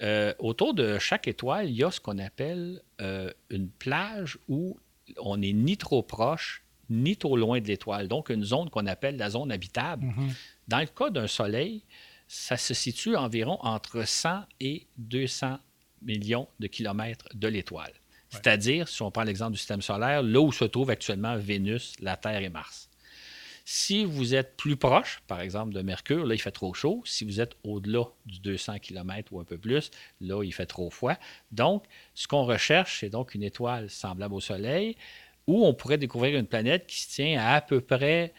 [0.02, 4.78] euh, autour de chaque étoile, il y a ce qu'on appelle euh, une plage où
[5.18, 9.16] on n'est ni trop proche ni trop loin de l'étoile, donc une zone qu'on appelle
[9.16, 10.04] la zone habitable.
[10.04, 10.30] Mm-hmm.
[10.68, 11.82] Dans le cas d'un Soleil,
[12.28, 15.58] ça se situe environ entre 100 et 200
[16.02, 17.94] millions de kilomètres de l'étoile.
[18.34, 22.16] C'est-à-dire, si on prend l'exemple du système solaire, là où se trouvent actuellement Vénus, la
[22.16, 22.88] Terre et Mars.
[23.66, 27.02] Si vous êtes plus proche, par exemple, de Mercure, là, il fait trop chaud.
[27.06, 30.90] Si vous êtes au-delà du 200 km ou un peu plus, là, il fait trop
[30.90, 31.16] froid.
[31.50, 34.96] Donc, ce qu'on recherche, c'est donc une étoile semblable au Soleil,
[35.46, 38.34] où on pourrait découvrir une planète qui se tient à à peu près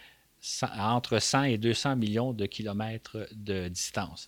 [0.77, 4.27] entre 100 et 200 millions de kilomètres de distance.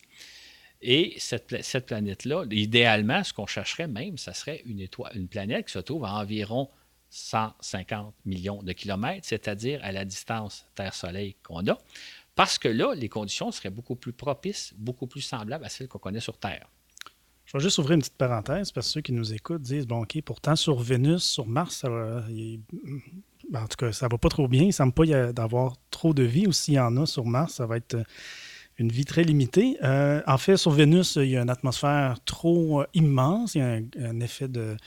[0.82, 6.06] Et cette, planète-là, idéalement, ce qu'on chercherait même, ça serait une planète qui se trouve
[6.06, 6.70] à environ
[7.10, 11.78] 150 millions de kilomètres, c'est-à-dire à la distance Terre-Soleil qu'on a,
[12.36, 16.00] parce que là, les conditions seraient beaucoup plus propices, beaucoup plus semblables à celles qu'on
[16.00, 16.68] connaît sur Terre.
[17.46, 20.02] Je vais juste ouvrir une petite parenthèse parce que ceux qui nous écoutent disent bon,
[20.02, 22.26] OK, pourtant sur Vénus, sur Mars, ça va,
[23.50, 24.64] ben, en tout cas, ça va pas trop bien.
[24.64, 27.26] Il ne semble pas y avoir trop de vie, ou s'il y en a sur
[27.26, 27.98] Mars, ça va être
[28.78, 29.78] une vie très limitée.
[29.84, 33.62] Euh, en fait, sur Vénus, il y a une atmosphère trop euh, immense, il y
[33.62, 34.78] a un, effet de,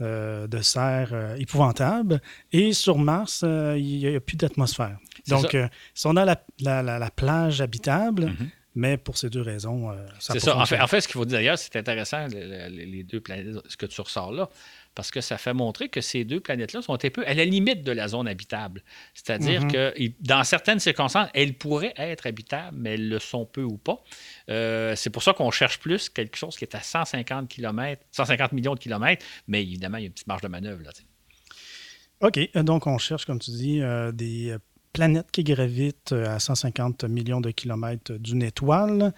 [0.00, 2.20] euh, de serre épouvantable.
[2.52, 4.98] Et sur Mars, il n'y a, plus d'atmosphère.
[5.28, 5.56] Donc,
[5.94, 8.48] si on a la, la, plage habitable, mm-hmm.
[8.74, 10.56] Mais pour ces deux raisons, ça C'est ça.
[10.56, 13.76] En fait, en fait, ce qu'il faut dire d'ailleurs, c'est intéressant, les deux planètes, ce
[13.76, 14.48] que tu ressors là
[14.94, 17.82] parce que ça fait montrer que ces deux planètes-là sont un peu à la limite
[17.82, 18.82] de la zone habitable.
[19.14, 19.72] C'est-à-dire mhm.
[19.72, 24.02] que dans certaines circonstances, elles pourraient être habitables, mais elles le sont peu ou pas.
[24.50, 28.52] Euh, c'est pour ça qu'on cherche plus quelque chose qui est à 150 km, 150
[28.52, 30.82] millions de kilomètres, mais évidemment, il y a une petite marge de manœuvre.
[30.82, 30.90] Là,
[32.20, 34.56] OK, donc on cherche, comme tu dis, euh, des
[34.92, 39.12] planètes qui gravitent à 150 millions de kilomètres d'une étoile.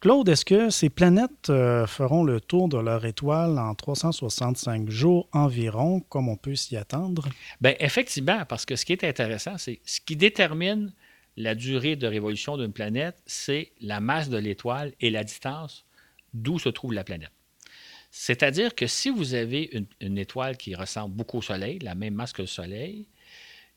[0.00, 5.26] Claude, est-ce que ces planètes euh, feront le tour de leur étoile en 365 jours
[5.32, 7.26] environ, comme on peut s'y attendre?
[7.62, 10.92] Bien, effectivement, parce que ce qui est intéressant, c'est ce qui détermine
[11.38, 15.86] la durée de révolution d'une planète, c'est la masse de l'étoile et la distance
[16.34, 17.32] d'où se trouve la planète.
[18.10, 22.14] C'est-à-dire que si vous avez une, une, étoile qui ressemble beaucoup au Soleil, la même
[22.14, 23.08] masse que le Soleil,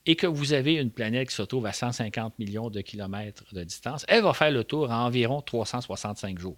[0.09, 3.63] et que vous avez une planète qui se trouve à 150 millions de kilomètres de
[3.63, 6.57] distance, elle va faire le tour en environ 365 jours.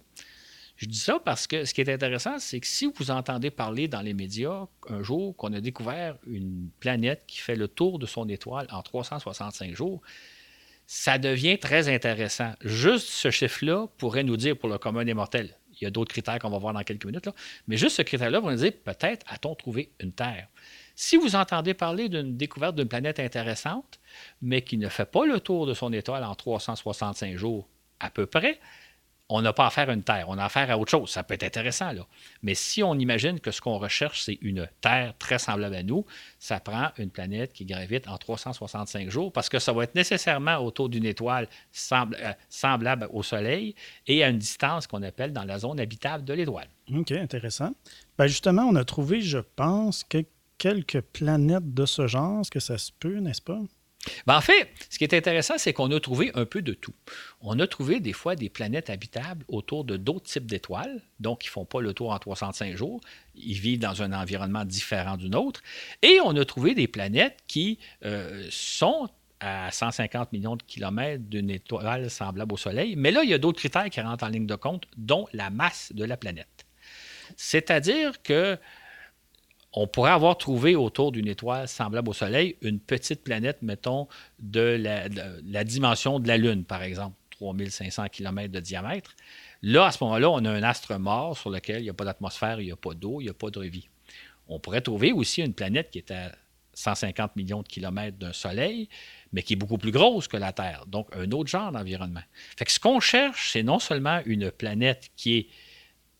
[0.76, 3.88] Je dis ça parce que ce qui est intéressant, c'est que si vous entendez parler
[3.88, 8.06] dans les médias un jour qu'on a découvert une planète qui fait le tour de
[8.06, 10.00] son étoile en 365 jours,
[10.86, 12.52] ça devient très intéressant.
[12.62, 16.12] Juste ce chiffre-là pourrait nous dire pour le commun des mortels, il y a d'autres
[16.12, 17.28] critères qu'on va voir dans quelques minutes,
[17.66, 20.48] mais juste ce critère-là va nous dire peut-être a-t-on trouvé une Terre?
[20.94, 24.00] Si vous entendez parler d'une découverte d'une planète intéressante,
[24.40, 27.68] mais qui ne fait pas le tour de son étoile en 365 jours
[28.00, 28.58] à peu près,
[29.34, 31.08] on n'a pas affaire à une Terre, on a affaire à autre chose.
[31.08, 32.06] Ça peut être intéressant, là.
[32.42, 36.04] Mais si on imagine que ce qu'on recherche, c'est une Terre très semblable à nous,
[36.38, 40.58] ça prend une planète qui gravite en 365 jours parce que ça va être nécessairement
[40.58, 41.48] autour d'une étoile
[41.92, 43.74] euh, semblable au Soleil
[44.06, 46.68] et à une distance qu'on appelle dans la zone habitable de l'étoile.
[46.94, 47.72] OK, intéressant.
[48.18, 50.28] Ben justement, on a trouvé, je pense, quelques
[50.58, 52.40] quelques planètes de ce genre?
[52.40, 53.60] Est-ce que ça se peut, n'est-ce pas?
[54.26, 56.94] Ben en fait, ce qui est intéressant, c'est qu'on a trouvé un peu de tout.
[57.40, 61.48] On a trouvé des fois des planètes habitables autour de d'autres types d'étoiles, donc ils
[61.48, 63.00] ne font pas le tour en 305 jours,
[63.34, 65.62] ils vivent dans un environnement différent d'une autre.
[66.02, 69.08] Et on a trouvé des planètes qui euh, sont
[69.40, 73.38] à 150 millions de kilomètres d'une étoile semblable au Soleil, mais là, il y a
[73.38, 76.66] d'autres critères qui rentrent en ligne de compte, dont la masse de la planète.
[77.36, 78.58] C'est-à-dire que
[79.72, 84.06] on pourrait avoir trouvé autour d'une étoile semblable au Soleil une petite planète, mettons,
[84.38, 84.60] de
[85.40, 89.14] la, dimension de la Lune, par exemple, 3500 km de diamètre.
[89.62, 92.04] Là, à ce moment-là, on a un astre mort sur lequel il n'y a pas
[92.04, 93.88] d'atmosphère, il n'y a pas d'eau, il n'y a pas de vie.
[94.48, 96.32] On pourrait trouver aussi une planète qui est à
[96.74, 98.88] 150 millions de kilomètres d'un Soleil,
[99.32, 102.22] mais qui est beaucoup plus grosse que la Terre, donc un autre genre d'environnement.
[102.56, 105.46] Fait ce qu'on cherche, c'est non seulement une planète qui est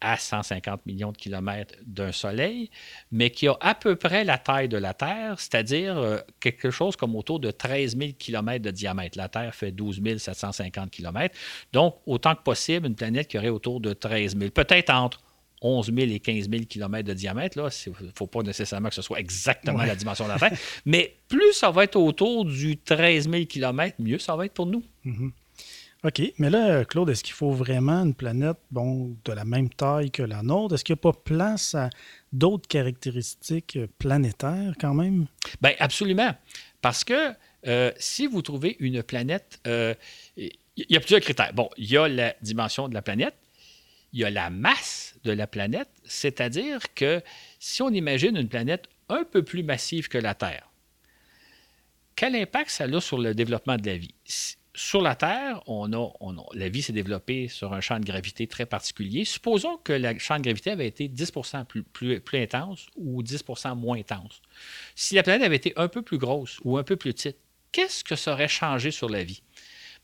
[0.03, 2.71] à 150 millions de kilomètres d'un Soleil,
[3.11, 6.97] mais qui a à peu près la taille de la Terre, c'est-à-dire euh, quelque chose
[6.97, 9.17] comme autour de 13 000 kilomètres de diamètre.
[9.17, 11.39] La Terre fait 12 750 kilomètres.
[11.73, 15.21] Donc, autant que possible, une planète qui aurait autour de 13 000, peut-être entre
[15.63, 17.57] 11 000 et 15 000 kilomètres de diamètre.
[17.87, 20.59] Il ne faut pas nécessairement que ce soit exactement la dimension de la Terre.
[20.85, 24.67] Mais plus ça va être autour du 13 000 kilomètres, mieux ça va être pour
[24.67, 24.83] nous.
[25.07, 25.31] Mm-hmm.
[26.05, 30.11] OK, mais là, Claude, est-ce qu'il faut vraiment une planète bon, de la même taille
[30.11, 30.75] que la nôtre?
[30.75, 31.91] Est-ce qu'il n'y a pas place à
[32.33, 35.27] d'autres caractéristiques planétaires quand même?
[35.61, 36.35] Bien, absolument.
[36.81, 37.35] Parce que
[37.69, 39.95] euh, si vous trouvez une planète, euh,
[40.37, 41.53] il y a plusieurs critères.
[41.55, 43.37] Bon, il y a la dimension de la planète,
[44.13, 47.23] il y a la masse de la planète, c'est-à-dire que
[47.61, 50.69] si on imagine une planète un peu plus massive que la Terre,
[52.17, 54.15] quel impact ça a sur le développement de la vie?
[54.75, 56.13] Sur la Terre, on a,
[56.55, 59.25] la vie s'est développée sur un champ de gravité très particulier.
[59.25, 61.33] Supposons que le champ de gravité avait été 10
[61.69, 64.41] plus, plus, plus, intense ou 10% moins intense.
[64.95, 67.37] Si la planète avait été un peu plus grosse ou un peu plus petite,
[67.71, 69.43] qu'est-ce que ça aurait changé sur la vie?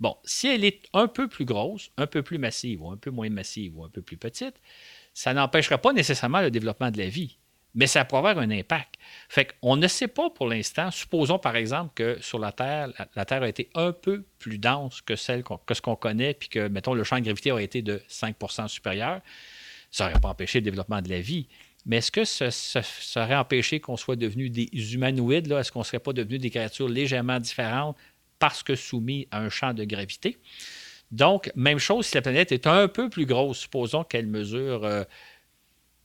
[0.01, 3.11] Bon, si elle est un peu plus grosse, un peu plus massive ou un peu
[3.11, 4.55] moins massive ou un peu plus petite,
[5.15, 7.39] ça n'empêcherait pas nécessairement le développement de la vie
[7.79, 8.97] mais ça pourrait avoir un impact.
[9.29, 10.91] Fait qu'on ne sait pas pour l'instant.
[10.91, 15.01] Supposons par exemple que sur la Terre, la, Terre a été un peu plus dense
[15.01, 17.81] que celle que ce qu'on connaît, puis que, mettons, le champ de gravité aurait été
[17.81, 19.21] de 5% supérieur.
[19.93, 21.47] Ça n'aurait pas empêché le développement de la vie.
[21.87, 25.53] Mais est-ce que ça, aurait empêché qu'on soit devenu des humanoïdes?
[25.53, 27.97] Est-ce qu'on ne serait pas devenu des créatures légèrement différentes
[28.41, 30.39] parce que soumis à un champ de gravité?
[31.13, 33.61] Donc, même chose si la planète est un peu plus grosse.
[33.61, 35.05] Supposons qu'elle mesure euh,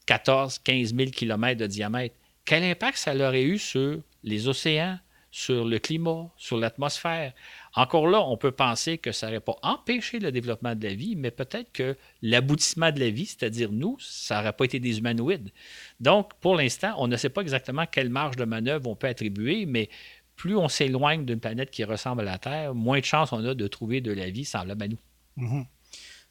[0.06, 5.00] 14, 15 000 km de diamètre, quel impact ça aurait eu sur les océans,
[5.32, 7.34] sur le climat, sur l'atmosphère?
[7.76, 11.16] Encore là, on peut penser que ça n'aurait pas empêché le développement de la vie,
[11.16, 15.52] mais peut-être que l'aboutissement de la vie, c'est-à-dire nous, ça n'aurait pas été des humanoïdes.
[16.00, 19.66] Donc, pour l'instant, on ne sait pas exactement quelle marge de manœuvre on peut attribuer,
[19.66, 19.90] mais
[20.36, 23.54] plus on s'éloigne d'une planète qui ressemble à la Terre, moins de chances on a
[23.54, 25.00] de trouver de la vie semblable à nous.
[25.38, 25.66] Mm-hmm.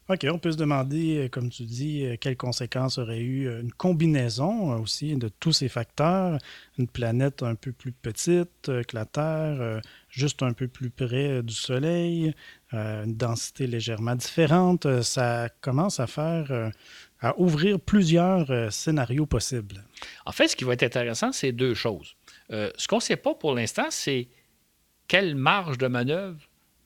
[0.09, 3.61] OK, on peut se demander, euh, comme tu dis, euh, quelles conséquences aurait eu euh,
[3.61, 6.39] une combinaison aussi de tous ces facteurs.
[6.77, 11.53] Une planète un peu plus petite que la Terre, juste un peu plus près du
[11.53, 12.33] Soleil,
[12.71, 15.01] une densité légèrement différente.
[15.03, 16.71] Ça commence à faire,
[17.21, 19.83] à ouvrir plusieurs scénarios possibles.
[20.25, 22.15] En fait, ce qui va être intéressant, c'est deux choses.
[22.49, 24.27] ce qu'on ne sait pas pour l'instant, c'est
[25.07, 26.39] quelle marge de manœuvre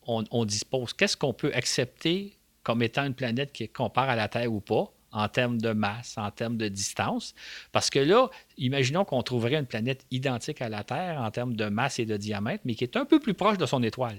[0.05, 0.93] on dispose.
[0.93, 2.36] Qu'est-ce qu'on peut accepter
[2.67, 6.17] comme étant une planète qui compare à la Terre ou pas, en termes de masse,
[6.17, 7.33] en termes de distance.
[7.71, 11.69] Parce que là, imaginons qu'on trouverait une planète identique à la Terre en termes de
[11.69, 14.17] masse et de diamètre, mais qui est un peu plus proche de son étoile.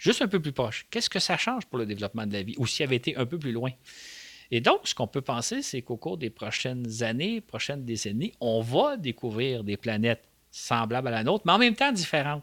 [0.00, 0.84] Juste un peu plus proche.
[0.90, 2.56] Qu'est-ce que ça change pour le développement de la vie?
[2.58, 3.70] Ou s'il avait été un peu plus loin?
[4.50, 8.62] Et donc, ce qu'on peut penser, c'est qu'au cours des prochaines années, prochaines décennies, on
[8.62, 12.42] va découvrir des planètes semblables à la nôtre, mais en même temps différentes.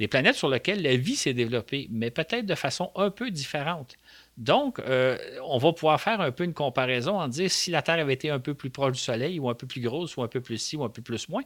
[0.00, 3.94] Des planètes sur lesquelles la vie s'est développée, mais peut-être de façon un peu différente.
[4.38, 7.98] Donc, euh, on va pouvoir faire un peu une comparaison en dire si la Terre
[7.98, 10.28] avait été un peu plus proche du Soleil ou un peu plus grosse ou un
[10.28, 11.42] peu plus ci ou un peu plus moins,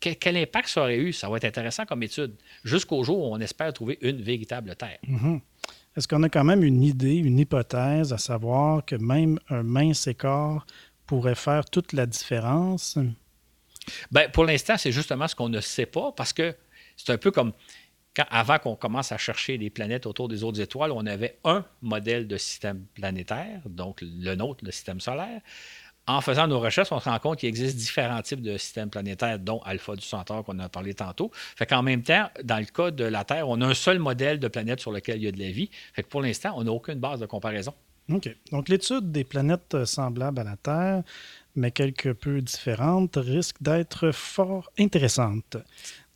[0.00, 1.12] quel, impact ça aurait eu?
[1.12, 4.98] Ça va être intéressant comme étude, jusqu'au jour où on espère trouver une véritable Terre.
[5.08, 5.40] Mm-hmm.
[5.96, 10.06] Est-ce qu'on a quand même une idée, une hypothèse à savoir que même un mince
[10.06, 10.66] écart
[11.06, 12.98] pourrait faire toute la différence?
[14.12, 16.54] Bien, pour l'instant, c'est justement ce qu'on ne sait pas parce que
[16.96, 17.52] c'est un peu comme
[18.30, 22.26] avant qu'on commence à chercher des planètes autour des autres étoiles, on avait un modèle
[22.26, 25.40] de système planétaire, donc le nôtre, le système solaire.
[26.06, 29.38] En faisant nos recherches, on se rend compte qu'il existe différents types de systèmes planétaires,
[29.38, 31.30] dont Alpha du Centaure qu'on a parlé tantôt.
[31.34, 34.38] Fait qu'en même temps, dans le cas de la Terre, on a un seul modèle
[34.38, 35.68] de planète sur lequel il y a de la vie.
[35.92, 37.74] Fait que pour l'instant, on n'a aucune base de comparaison.
[38.10, 38.34] OK.
[38.52, 41.02] Donc l'étude des planètes semblables à la Terre,
[41.54, 45.58] mais quelque peu différentes, risque d'être fort intéressante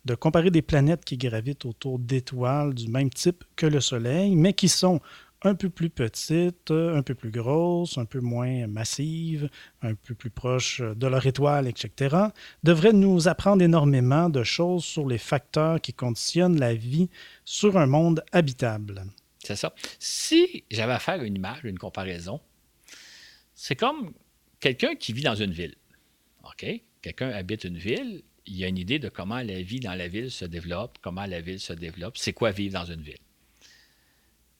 [0.05, 4.53] de comparer des planètes qui gravitent autour d'étoiles du même type que le Soleil, mais
[4.53, 4.99] qui sont
[5.43, 9.49] un peu plus petites, un peu plus grosses, un peu moins massives,
[9.81, 12.15] un peu plus proches de leur étoile, etc.,
[12.63, 17.09] devrait nous apprendre énormément de choses sur les facteurs qui conditionnent la vie
[17.43, 19.03] sur un monde habitable.
[19.39, 19.75] C'est ça.
[19.99, 22.39] Si j'avais à faire une image, une comparaison,
[23.53, 24.13] c'est comme
[24.59, 25.75] quelqu'un qui vit dans une ville.
[26.45, 26.65] OK?
[27.01, 30.07] Quelqu'un habite une ville, il y a une idée de comment la vie dans la
[30.07, 33.17] ville se développe, comment la ville se développe, c'est quoi vivre dans une ville.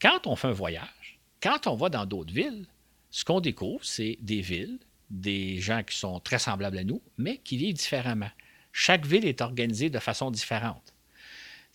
[0.01, 2.65] Quand on fait un voyage, quand on va dans d'autres villes,
[3.11, 7.37] ce qu'on découvre, c'est des villes, des gens qui sont très semblables à nous, mais
[7.37, 8.31] qui vivent différemment.
[8.71, 10.92] Chaque ville est organisée de façon différente.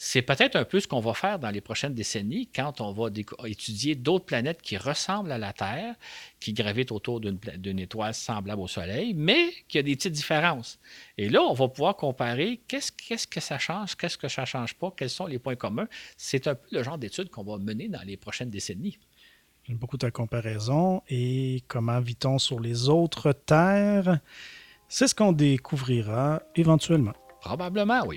[0.01, 3.11] C'est peut-être un peu ce qu'on va faire dans les prochaines décennies quand on va
[3.47, 5.97] étudier d'autres planètes qui ressemblent à la Terre,
[6.39, 10.79] qui gravitent autour d'une étoile semblable au Soleil, mais qui a des petites différences.
[11.17, 14.77] Et là, on va pouvoir comparer qu'est-ce que ça change, qu'est-ce que ça ne change
[14.77, 15.89] pas, quels sont les points communs.
[16.17, 18.99] C'est un peu le genre d'études qu'on va mener dans les prochaines décennies.
[19.65, 21.03] J'aime beaucoup ta comparaison.
[21.09, 24.21] Et comment vit-on sur les autres terres?
[24.89, 27.15] C'est ce qu'on découvrira éventuellement.
[27.41, 28.17] Probablement, oui.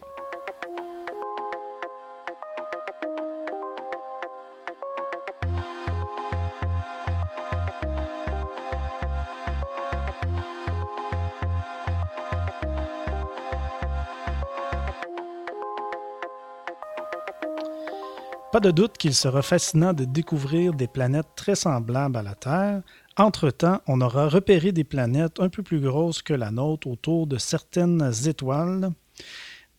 [18.51, 22.81] Pas de doute qu'il sera fascinant de découvrir des planètes très semblables à la Terre.
[23.15, 27.37] Entre-temps, on aura repéré des planètes un peu plus grosses que la nôtre autour de
[27.37, 28.91] certaines étoiles.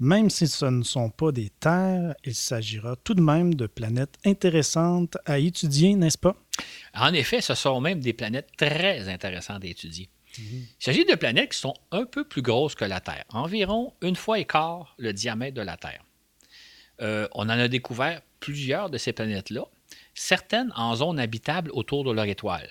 [0.01, 4.17] Même si ce ne sont pas des terres, il s'agira tout de même de planètes
[4.25, 6.35] intéressantes à étudier, n'est-ce pas?
[6.95, 10.09] En effet, ce sont même des planètes très intéressantes à étudier.
[10.39, 14.17] Il s'agit de planètes qui sont un peu plus grosses que la Terre, environ une
[14.17, 16.03] fois et quart le diamètre de la Terre.
[17.03, 19.65] Euh, on en a découvert plusieurs de ces planètes-là,
[20.15, 22.69] certaines en zone habitable autour de leur étoile.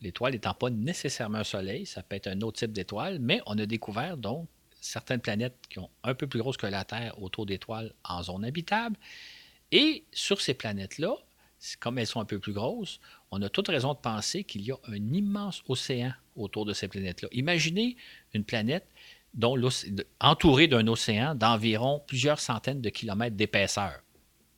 [0.00, 3.58] L'étoile n'étant pas nécessairement un soleil, ça peut être un autre type d'étoile, mais on
[3.58, 4.48] a découvert donc
[4.80, 8.46] certaines planètes qui ont un peu plus grosses que la Terre autour d'étoiles en zone
[8.46, 8.96] habitable.
[9.72, 11.14] Et sur ces planètes-là,
[11.80, 12.98] comme elles sont un peu plus grosses,
[13.30, 16.88] on a toute raison de penser qu'il y a un immense océan autour de ces
[16.88, 17.28] planètes-là.
[17.32, 17.96] Imaginez
[18.32, 18.88] une planète
[20.18, 24.00] entourée d'un océan d'environ plusieurs centaines de kilomètres d'épaisseur.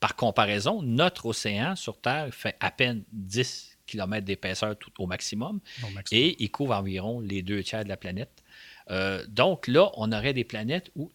[0.03, 5.90] Par comparaison, notre océan sur Terre fait à peine 10 kilomètres d'épaisseur au maximum, au
[5.90, 8.42] maximum, et il couvre environ les deux tiers de la planète.
[8.90, 11.12] Euh, donc là, on aurait des planètes où,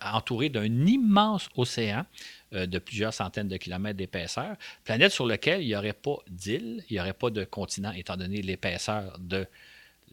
[0.00, 2.06] entourées d'un immense océan
[2.54, 6.84] euh, de plusieurs centaines de kilomètres d'épaisseur, planètes sur lesquelles il n'y aurait pas d'îles,
[6.88, 9.46] il n'y aurait pas de continent étant donné l'épaisseur de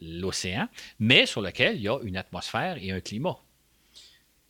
[0.02, 3.38] l'océan, mais sur lesquelles il y a une atmosphère et un climat.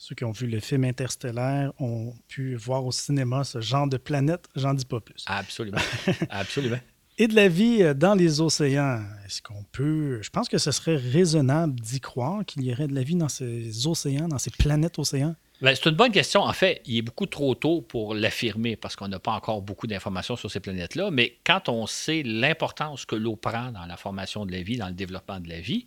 [0.06, 3.96] Ceux qui ont vu le film Interstellaire ont pu voir au cinéma ce genre de
[3.96, 5.24] planète, j'en dis pas plus.
[5.24, 5.78] Absolument.
[6.28, 6.76] Absolument
[7.16, 9.00] et de la vie euh, dans les océans.
[9.24, 10.20] Est-ce qu'on peut.
[10.20, 13.28] Je pense que ce serait raisonnable d'y croire qu'il y aurait de la vie dans
[13.28, 15.36] ces océans, dans ces planètes océans?
[15.60, 16.42] Ben, c'est une bonne question.
[16.42, 19.86] En fait, il est beaucoup trop tôt pour l'affirmer parce qu'on n'a pas encore beaucoup
[19.86, 21.10] d'informations sur ces planètes-là.
[21.12, 24.88] Mais quand on sait l'importance que l'eau prend dans la formation de la vie, dans
[24.88, 25.86] le développement de la vie,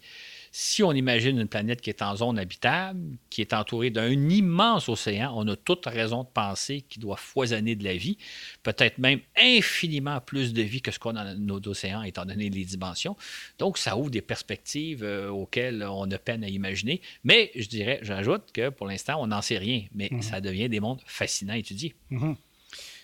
[0.59, 2.99] si on imagine une planète qui est en zone habitable,
[3.29, 7.75] qui est entourée d'un immense océan, on a toute raison de penser qu'il doit foisonner
[7.75, 8.17] de la vie,
[8.63, 12.49] peut-être même infiniment plus de vie que ce qu'on a dans nos océans, étant donné
[12.49, 13.15] les dimensions.
[13.59, 17.01] Donc, ça ouvre des perspectives euh, auxquelles on a peine à imaginer.
[17.23, 20.23] Mais je dirais, j'ajoute que pour l'instant, on n'en sait rien, mais mhm.
[20.23, 21.93] ça devient des mondes fascinants à étudier.
[22.09, 22.35] Mhm.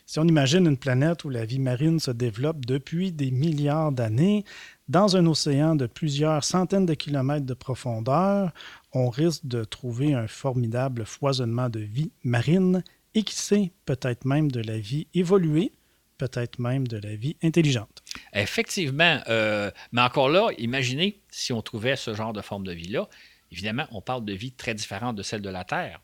[0.05, 4.43] Si on imagine une planète où la vie marine se développe depuis des milliards d'années,
[4.89, 8.51] dans un océan de plusieurs centaines de kilomètres de profondeur,
[8.91, 12.83] on risque de trouver un formidable foisonnement de vie marine
[13.15, 15.71] et qui sait, peut-être même de la vie évoluée,
[16.17, 18.03] peut-être même de la vie intelligente.
[18.33, 23.07] Effectivement, euh, mais encore là, imaginez si on trouvait ce genre de forme de vie-là,
[23.53, 26.01] Évidemment, on parle de vie très différente de celle de la Terre.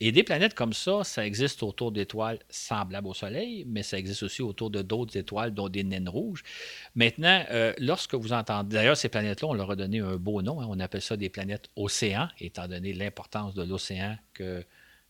[0.00, 4.22] Et des planètes comme ça, ça existe autour d'étoiles semblables au Soleil, mais ça existe
[4.22, 6.42] aussi autour de d'autres étoiles, dont des naines rouges.
[6.94, 10.62] Maintenant, euh, lorsque vous entendez, d'ailleurs, ces planètes-là, on leur a donné un beau nom,
[10.62, 10.66] hein.
[10.70, 14.64] on appelle ça des planètes océans, étant donné l'importance de l'océan que,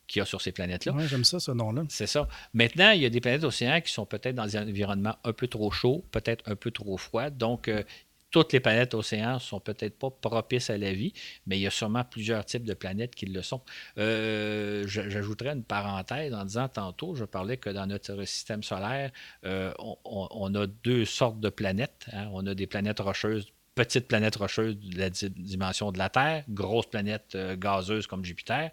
[0.09, 0.93] qu'il y a sur ces planètes-là.
[0.93, 1.85] Oui, j'aime ça, ce nom-là.
[1.89, 2.27] C'est ça.
[2.53, 5.47] Maintenant, il y a des planètes océans qui sont peut-être dans des environnements un peu
[5.47, 7.31] trop chauds, peut-être un peu trop froids.
[7.31, 7.85] Donc, euh,
[8.31, 11.13] toutes les planètes océans sont peut-être pas propices à la vie,
[11.47, 13.63] mais il y a sûrement plusieurs types de planètes qui le sont.
[13.99, 19.11] Euh, j'ajouterais une parenthèse en disant tantôt, je parlais que dans notre système solaire,
[19.45, 19.73] euh,
[20.05, 22.07] on, a deux sortes de planètes.
[22.13, 22.29] Hein.
[22.33, 26.87] On a des planètes rocheuses petites planètes rocheuses de la dimension de la Terre, grosses
[26.87, 28.71] planètes euh, gazeuses comme Jupiter.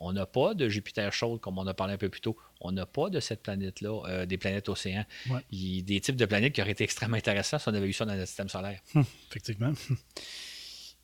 [0.00, 2.36] On n'a pas de Jupiter chaude, comme on a parlé un peu plus tôt.
[2.60, 5.04] On n'a pas de cette planète-là, euh, des planètes océans.
[5.50, 8.04] Il des types de planètes qui auraient été extrêmement intéressants si on avait eu ça
[8.04, 8.80] dans notre système solaire.
[8.94, 9.72] Hum, effectivement.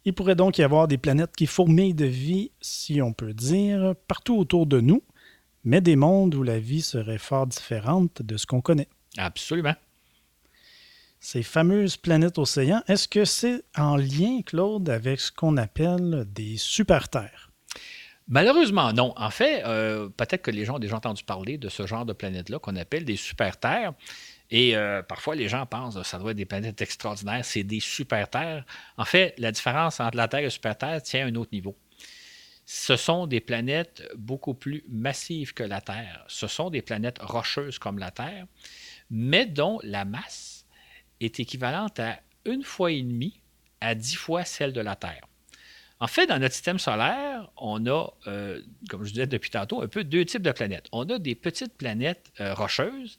[0.04, 3.94] Il pourrait donc y avoir des planètes qui fourmillent de vie, si on peut dire,
[4.06, 5.02] partout autour de nous,
[5.64, 8.88] mais des mondes où la vie serait fort différente de ce qu'on connaît.
[9.16, 9.74] Absolument.
[11.20, 16.58] Ces fameuses planètes océans, est-ce que c'est en lien, Claude, avec ce qu'on appelle des
[16.58, 17.43] super-terres?
[18.26, 19.12] Malheureusement, non.
[19.16, 22.14] En fait, euh, peut-être que les gens ont déjà entendu parler de ce genre de
[22.14, 23.92] planètes-là qu'on appelle des super-terres.
[24.50, 27.80] Et euh, parfois, les gens pensent que ça doit être des planètes extraordinaires, c'est des
[27.80, 28.64] super-terres.
[28.96, 31.76] En fait, la différence entre la Terre et la super-terre tient à un autre niveau.
[32.66, 36.24] Ce sont des planètes beaucoup plus massives que la Terre.
[36.28, 38.46] Ce sont des planètes rocheuses comme la Terre,
[39.10, 40.64] mais dont la masse
[41.20, 43.40] est équivalente à une fois et demie
[43.82, 45.26] à dix fois celle de la Terre.
[46.04, 49.88] En fait, dans notre système solaire, on a, euh, comme je disais depuis tantôt, un
[49.88, 50.86] peu deux types de planètes.
[50.92, 53.18] On a des petites planètes euh, rocheuses,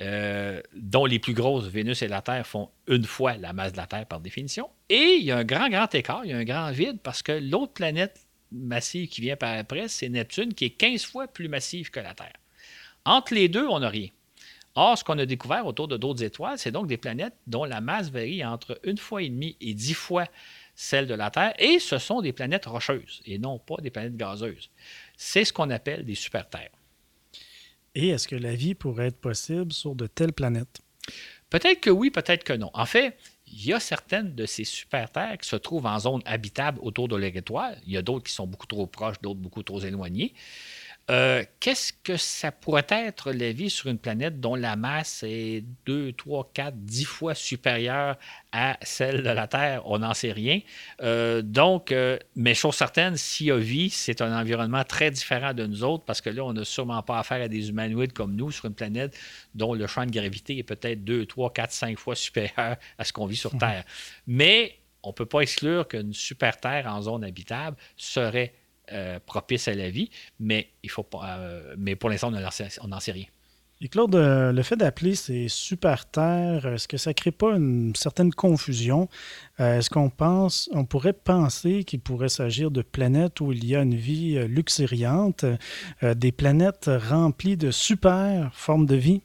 [0.00, 3.76] euh, dont les plus grosses, Vénus et la Terre, font une fois la masse de
[3.76, 4.70] la Terre par définition.
[4.88, 7.22] Et il y a un grand, grand écart, il y a un grand vide, parce
[7.22, 11.48] que l'autre planète massive qui vient par après, c'est Neptune, qui est 15 fois plus
[11.48, 12.32] massive que la Terre.
[13.04, 14.08] Entre les deux, on n'a rien.
[14.74, 17.80] Or, ce qu'on a découvert autour de d'autres étoiles, c'est donc des planètes dont la
[17.80, 20.26] masse varie entre une fois et demie et dix fois
[20.74, 24.16] celle de la Terre, et ce sont des planètes rocheuses et non pas des planètes
[24.16, 24.70] gazeuses.
[25.16, 26.70] C'est ce qu'on appelle des super-terres.
[27.94, 30.80] Et est-ce que la vie pourrait être possible sur de telles planètes?
[31.50, 32.70] Peut-être que oui, peut-être que non.
[32.72, 36.78] En fait, il y a certaines de ces super-terres qui se trouvent en zone habitable
[36.80, 37.78] autour de leur étoile.
[37.86, 40.32] Il y a d'autres qui sont beaucoup trop proches, d'autres beaucoup trop éloignés.
[41.10, 45.64] Euh, qu'est-ce que ça pourrait être la vie sur une planète dont la masse est
[45.86, 48.16] 2, 3, 4, 10 fois supérieure
[48.52, 49.82] à celle de la Terre?
[49.86, 50.60] On n'en sait rien.
[51.02, 55.54] Euh, donc, euh, mais chose certaine, s'il y a vie, c'est un environnement très différent
[55.54, 58.36] de nous autres parce que là, on n'a sûrement pas affaire à des humanoïdes comme
[58.36, 59.18] nous sur une planète
[59.56, 63.12] dont le champ de gravité est peut-être 2, 3, 4, 5 fois supérieur à ce
[63.12, 63.84] qu'on vit sur Terre.
[64.28, 68.54] Mais on ne peut pas exclure qu'une super Terre en zone habitable serait
[68.92, 73.00] euh, propice à la vie, mais, il faut pas, euh, mais pour l'instant, on n'en
[73.00, 73.26] sait rien.
[73.80, 77.56] Et Claude, euh, le fait d'appeler ces super terres, est-ce que ça ne crée pas
[77.56, 79.08] une certaine confusion?
[79.58, 83.82] est-ce qu'on pense, on pourrait penser qu'il pourrait s'agir de planètes où il y a
[83.82, 85.44] une vie luxuriante,
[86.02, 89.22] des planètes remplies de super formes de vie?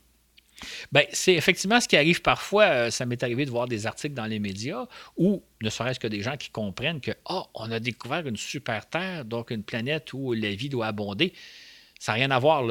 [0.92, 2.64] Bien, c'est effectivement ce qui arrive parfois.
[2.66, 6.08] Euh, ça m'est arrivé de voir des articles dans les médias où ne serait-ce que
[6.08, 10.14] des gens qui comprennent que, oh, on a découvert une super Terre, donc une planète
[10.14, 11.34] où la vie doit abonder.
[12.00, 12.64] Ça n'a rien à voir.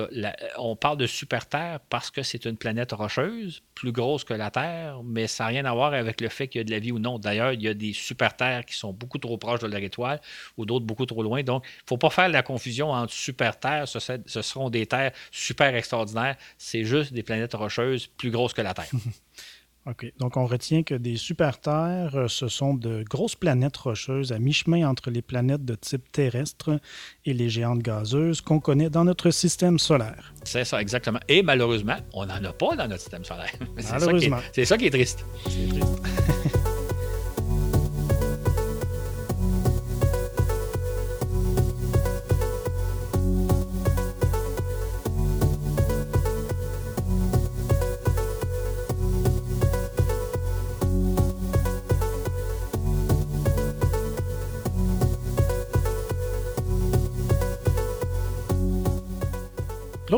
[0.59, 4.51] on parle de super Terre parce que c'est une planète rocheuse, plus grosse que la
[4.51, 6.79] Terre, mais ça n'a rien à voir avec le fait qu'il y a de la
[6.79, 7.19] vie ou non.
[7.19, 10.21] D'ailleurs, il y a des super Terres qui sont beaucoup trop proches de leur étoile
[10.57, 11.43] ou d'autres beaucoup trop loin.
[11.43, 14.87] Donc, il ne faut pas faire la confusion entre super Terre, ce, ce seront des
[14.87, 16.37] terres super extraordinaires.
[16.59, 18.91] C'est juste des planètes rocheuses plus grosses que la Terre.
[19.87, 20.13] OK.
[20.19, 24.89] Donc, on retient que des super-terres, euh, ce sont de grosses planètes rocheuses à mi-chemin
[24.89, 26.81] entre les planètes de type terrestre
[27.25, 30.35] et les géantes gazeuses qu'on connaît dans notre système solaire.
[30.43, 31.21] C'est ça, exactement.
[31.29, 33.53] Et malheureusement, on n'en a pas dans notre système solaire.
[33.93, 34.41] Malheureusement.
[34.53, 35.25] C'est ça, qui est triste.
[35.45, 36.03] C'est triste.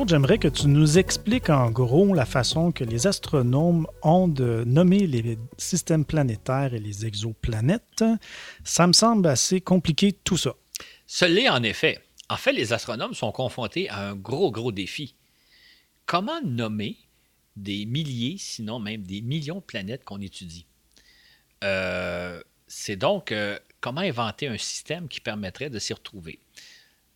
[0.08, 5.06] J'aimerais que tu nous expliques en gros la façon que les astronomes ont de nommer
[5.06, 8.02] les systèmes planétaires et les exoplanètes.
[8.64, 10.54] Ça me semble assez compliqué tout ça.
[11.06, 12.02] Ce l'est en effet.
[12.30, 15.14] En fait, les astronomes sont confrontés à un gros, gros défi.
[16.06, 16.96] Comment nommer
[17.56, 20.64] des milliers, sinon même des millions de planètes qu'on étudie?
[21.64, 26.38] Euh, c'est donc euh, comment inventer un système qui permettrait de s'y retrouver?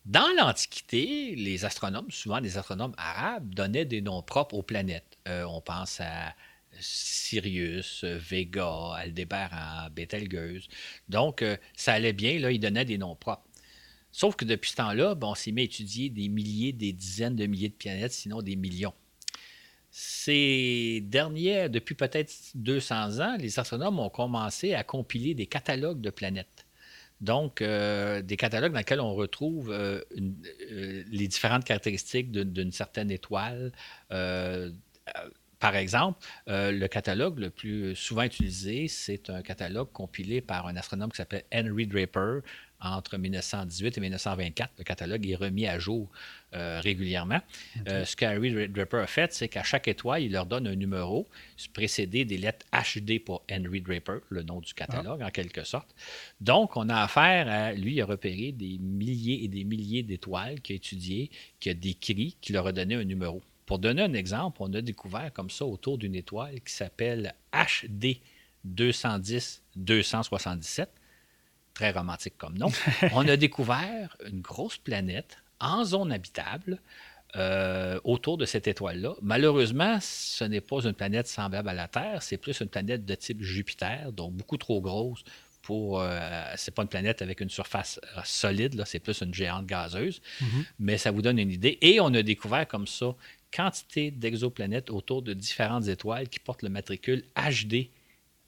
[0.05, 5.17] Dans l'Antiquité, les astronomes, souvent des astronomes arabes, donnaient des noms propres aux planètes.
[5.29, 6.35] Euh, on pense à
[6.79, 10.67] Sirius, Vega, Aldébaran, Betelgeuse.
[11.07, 13.47] Donc, euh, ça allait bien, là, ils donnaient des noms propres.
[14.11, 17.45] Sauf que depuis ce temps-là, on s'est mis à étudier des milliers, des dizaines de
[17.45, 18.93] milliers de planètes, sinon des millions.
[19.89, 26.09] Ces derniers, depuis peut-être 200 ans, les astronomes ont commencé à compiler des catalogues de
[26.09, 26.62] planètes.
[27.23, 33.09] Donc, euh, des catalogues dans lesquels on retrouve euh, euh, les différentes caractéristiques d'une certaine
[33.09, 33.71] étoile.
[35.59, 41.11] par exemple, le catalogue le plus souvent utilisé, c'est un catalogue compilé par un astronome
[41.11, 42.39] qui s'appelle Henry Draper
[42.83, 44.71] entre 1918 et 1924.
[44.77, 46.09] Le catalogue est remis à jour
[46.53, 47.39] euh, régulièrement.
[47.87, 51.27] Euh, ce qu'Harry Draper a fait, c'est qu'à chaque étoile, il leur donne un numéro
[51.73, 55.27] précédé des lettres HD pour Henry Draper, le nom du catalogue ah.
[55.27, 55.95] en quelque sorte.
[56.41, 60.61] Donc, on a affaire à lui, il a repéré des milliers et des milliers d'étoiles
[60.61, 63.41] qu'il a étudiées, qu'il a décrit, qui leur a donné un numéro.
[63.65, 68.17] Pour donner un exemple, on a découvert comme ça autour d'une étoile qui s'appelle HD
[68.65, 70.89] 210 277
[71.73, 72.71] très romantique comme nom,
[73.13, 76.79] on a découvert une grosse planète en zone habitable
[77.35, 79.15] euh, autour de cette étoile-là.
[79.21, 83.15] Malheureusement, ce n'est pas une planète semblable à la Terre, c'est plus une planète de
[83.15, 85.23] type Jupiter, donc beaucoup trop grosse
[85.63, 85.99] pour.
[85.99, 89.65] Euh, c'est pas une planète avec une surface euh, solide, là, c'est plus une géante
[89.65, 90.65] gazeuse, mm-hmm.
[90.77, 91.79] mais ça vous donne une idée.
[91.81, 93.15] Et on a découvert comme ça
[93.55, 97.89] quantité d'exoplanètes autour de différentes étoiles qui portent le matricule HD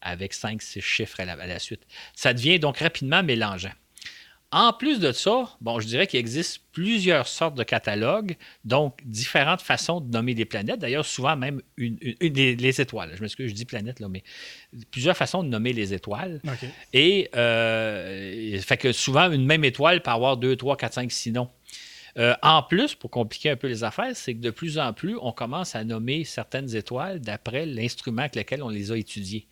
[0.05, 1.81] avec 5-6 chiffres à la, suite.
[2.15, 3.73] Ça devient donc rapidement mélangeant.
[4.51, 9.61] En plus de ça, bon, je dirais qu'il existe plusieurs sortes de catalogues, donc différentes
[9.61, 10.79] façons de nommer des planètes.
[10.79, 13.11] D'ailleurs, souvent même une, les, étoiles.
[13.15, 14.23] Je m'excuse, je dis planète, là, mais
[14.91, 16.39] plusieurs façons de nommer les étoiles.
[16.93, 21.31] Et euh, fait que souvent, une même étoile peut avoir 2, 3, 4, 5, 6
[21.31, 21.49] noms.
[22.41, 25.33] en plus, pour compliquer un peu les affaires, c'est que de plus en plus, on
[25.33, 29.47] commence à nommer certaines étoiles d'après l'instrument avec lequel on les a étudiées.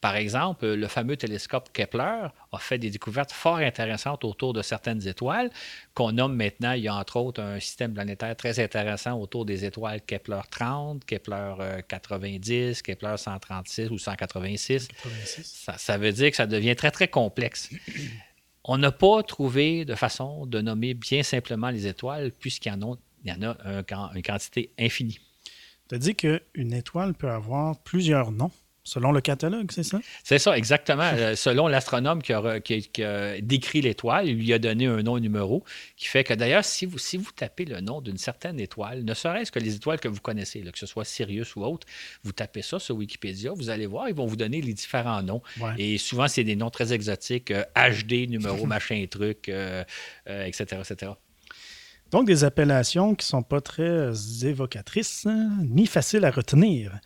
[0.00, 5.06] Par exemple, le fameux télescope Kepler a fait des découvertes fort intéressantes autour de certaines
[5.08, 5.50] étoiles,
[5.94, 9.64] qu'on nomme maintenant, il y a entre autres un système planétaire très intéressant autour des
[9.64, 11.54] étoiles Kepler 30, Kepler
[11.88, 14.88] 90, Kepler 136 ou 186.
[15.42, 17.70] Ça, ça veut dire que ça devient très, très complexe.
[18.62, 22.82] On n'a pas trouvé de façon de nommer bien simplement les étoiles, puisqu'il y en
[22.82, 23.56] a, il y en a
[24.14, 25.18] une quantité infinie.
[25.88, 28.52] Tu as dit qu'une étoile peut avoir plusieurs noms.
[28.88, 30.00] Selon le catalogue, c'est ça?
[30.24, 31.10] C'est ça, exactement.
[31.12, 35.62] Euh, selon l'astronome qui, a, décrit l'étoile, il lui a donné un nom, un numéro,
[35.98, 39.12] qui fait que d'ailleurs, si vous, si vous tapez le nom d'une certaine étoile, ne
[39.12, 41.86] serait-ce que les étoiles que vous connaissez, que ce soit Sirius ou autre,
[42.24, 45.42] vous tapez ça sur Wikipédia, vous allez voir, ils vont vous donner les différents noms.
[45.76, 49.52] Et souvent, c'est des noms très exotiques, HD, euh, numéro, machin, truc, etc.,
[50.30, 51.12] euh, etc.
[52.10, 54.12] Donc, des appellations qui ne sont pas très
[54.44, 56.98] évocatrices, hein, ni faciles à retenir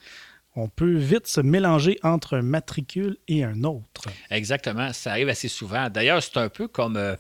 [0.55, 4.09] on peut vite se mélanger entre un matricule et un autre.
[4.31, 5.89] Exactement, ça arrive assez souvent.
[5.89, 7.17] D'ailleurs, c'est un peu comme euh,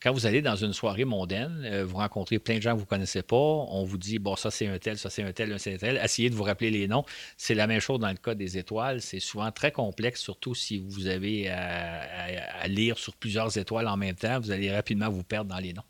[0.00, 2.84] quand vous allez dans une soirée mondaine, euh, vous rencontrez plein de gens que vous
[2.84, 5.58] ne connaissez pas, on vous dit, bon, ça c'est un tel, ça c'est un tel,
[5.58, 7.04] c'est un tel, essayez de vous rappeler les noms.
[7.36, 10.78] C'est la même chose dans le cas des étoiles, c'est souvent très complexe, surtout si
[10.78, 15.50] vous avez à lire sur plusieurs étoiles en même temps, vous allez rapidement vous perdre
[15.50, 15.82] dans les noms.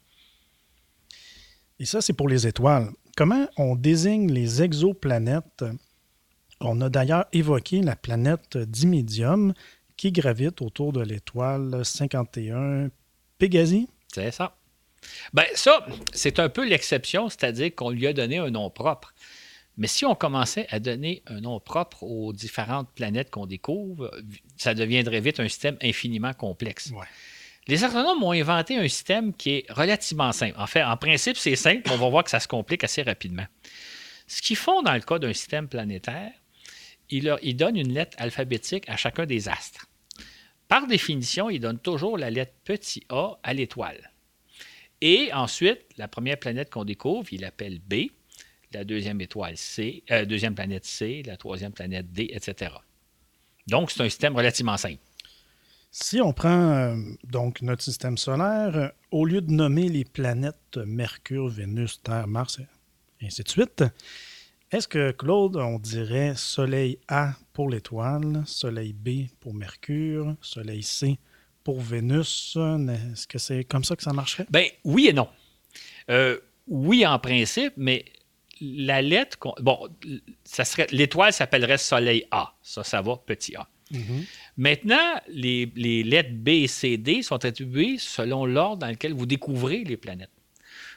[1.78, 2.90] Et ça, c'est pour les étoiles.
[3.16, 5.64] Comment on désigne les exoplanètes?
[6.60, 9.54] On a d'ailleurs évoqué la planète Dimidium
[9.96, 12.90] qui gravite autour de l'étoile 51
[13.38, 13.88] Pégasi.
[14.12, 14.56] C'est ça.
[15.32, 19.14] Ben ça, c'est un peu l'exception, c'est-à-dire qu'on lui a donné un nom propre.
[19.76, 24.10] Mais si on commençait à donner un nom propre aux différentes planètes qu'on découvre,
[24.56, 26.92] ça deviendrait vite un système infiniment complexe.
[27.66, 30.54] Les astronomes ont inventé un système qui est relativement simple.
[30.58, 33.46] En fait, en principe, c'est simple, on va voir que ça se complique assez rapidement.
[34.26, 36.32] Ce qu'ils font dans le cas d'un système planétaire,
[37.10, 39.86] il, leur, donne une lettre alphabétique à chacun des astres.
[40.68, 44.12] Par définition, il donne toujours la lettre petit a à l'étoile.
[45.00, 48.10] Et ensuite, la première planète qu'on découvre, il l'appelle B,
[48.72, 52.72] la deuxième étoile C, euh, deuxième planète C, la troisième planète D, etc.
[53.66, 55.00] Donc, c'est un système relativement simple.
[55.90, 60.76] Si on prend euh, donc notre système solaire, euh, au lieu de nommer les planètes
[60.76, 62.60] Mercure, Vénus, Terre, Mars,
[63.20, 63.82] et ainsi de suite,
[64.72, 71.18] est-ce que, Claude, on dirait Soleil A pour l'étoile, Soleil B pour Mercure, Soleil C
[71.64, 72.56] pour Vénus?
[72.56, 74.46] Est-ce que c'est comme ça que ça marcherait?
[74.50, 75.28] Ben oui et non.
[76.10, 78.04] Euh, oui, en principe, mais
[78.60, 79.38] la lettre.
[79.60, 79.88] Bon,
[80.44, 82.54] ça serait l'étoile s'appellerait Soleil A.
[82.62, 83.68] Ça, ça va, petit A.
[83.92, 84.26] Mm-hmm.
[84.56, 89.82] Maintenant, les, les, lettres B, C, D sont attribuées selon l'ordre dans lequel vous découvrez
[89.82, 90.30] les planètes.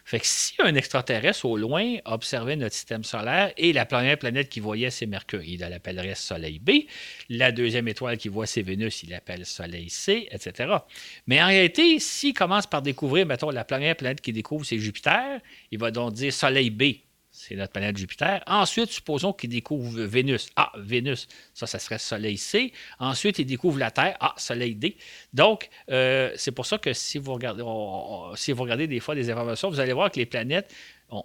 [0.06, 4.50] Fait que si un extraterrestre au loin observait notre système solaire et la première planète
[4.50, 6.72] qu'il voyait, c'est Mercure, il l'appellerait Soleil B.
[7.30, 10.76] La deuxième étoile qu'il voit, c'est Vénus, il l'appelle Soleil C, etc.
[11.26, 15.40] Mais en réalité, s'il commence par découvrir, mettons, la première planète qu'il découvre, c'est Jupiter,
[15.72, 16.84] il va donc dire Soleil B
[17.46, 18.42] c'est notre planète Jupiter.
[18.48, 20.48] Ensuite, supposons qu'il découvre Vénus.
[20.56, 22.72] Ah, Vénus, ça, ça serait Soleil C.
[23.00, 24.16] Ensuite, il découvre la Terre.
[24.22, 24.96] Ah, Soleil D.
[25.34, 27.64] Donc, euh, c'est pour ça que si vous regardez,
[28.36, 30.74] si vous regardez des fois des informations, vous allez voir que les planètes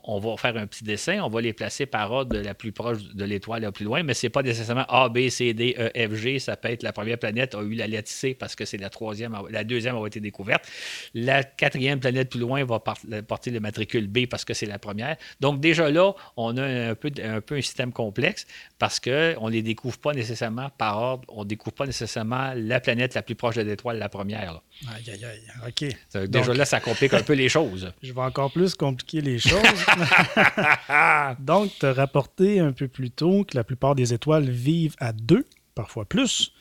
[0.05, 2.73] on, va faire un petit dessin, on va les placer par ordre de la plus
[2.73, 5.75] proche de l'étoile la plus loin, mais ce n'est pas nécessairement A, B, C, D,
[5.79, 6.39] E, F, G.
[6.39, 8.91] Ça peut être la première planète a eu la lettre C parce que c'est la
[8.91, 10.69] troisième, la deuxième a été découverte.
[11.15, 15.17] La quatrième planète plus loin va porter le matricule B parce que c'est la première.
[15.41, 18.47] Donc déjà là, on a un peu, un, peu un système complexe
[18.79, 19.11] parce qu'on
[19.47, 23.23] ne les découvre pas nécessairement par ordre, on ne découvre pas nécessairement la planète la
[23.23, 24.61] plus proche de l'étoile, la première.
[24.95, 25.43] Aïe, aïe, aïe.
[25.67, 26.29] OK.
[26.29, 27.93] Déjà là, ça complique un peu les choses.
[28.03, 29.63] Je vais encore plus compliquer les choses.
[31.41, 35.13] Donc, tu as rapporté un peu plus tôt que la plupart des étoiles vivent à
[35.13, 36.53] deux, parfois plus,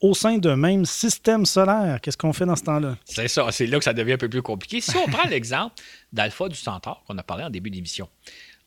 [0.00, 2.00] au sein d'un même système solaire.
[2.00, 2.96] Qu'est-ce qu'on fait dans ce temps-là?
[3.04, 4.80] C'est ça, c'est là que ça devient un peu plus compliqué.
[4.80, 5.74] Si on prend l'exemple
[6.12, 8.08] d'Alpha du Centaure qu'on a parlé en début d'émission,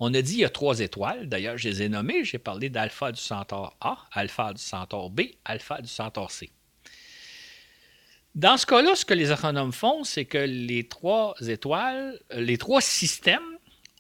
[0.01, 1.29] on a dit il y a trois étoiles.
[1.29, 2.25] D'ailleurs, je les ai nommées.
[2.25, 6.49] J'ai parlé d'Alpha du Centaure A, Alpha du Centaure B, Alpha du Centaure C.
[8.33, 12.81] Dans ce cas-là, ce que les astronomes font, c'est que les trois étoiles, les trois
[12.81, 13.43] systèmes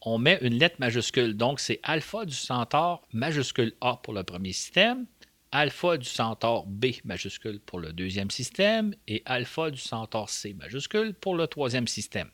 [0.03, 1.35] on met une lettre majuscule.
[1.35, 5.05] Donc, c'est alpha du centaure majuscule A pour le premier système,
[5.51, 11.13] alpha du centaure B majuscule pour le deuxième système et alpha du centaure C majuscule
[11.13, 12.31] pour le troisième système.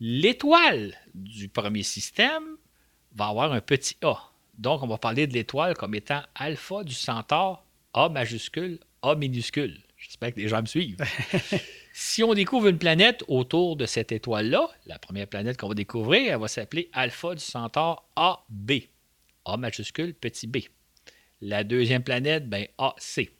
[0.00, 2.44] L'étoile du premier système
[3.14, 4.16] va avoir un petit A.
[4.56, 9.80] Donc, on va parler de l'étoile comme étant alpha du centaure A majuscule, A minuscule.
[9.96, 10.98] J'espère que les gens me suivent.
[12.00, 16.32] Si on découvre une planète autour de cette étoile-là, la première planète qu'on va découvrir,
[16.32, 18.70] elle va s'appeler Alpha du Centaure AB.
[19.44, 20.58] A majuscule, petit b.
[21.40, 23.30] La deuxième planète, ben AC.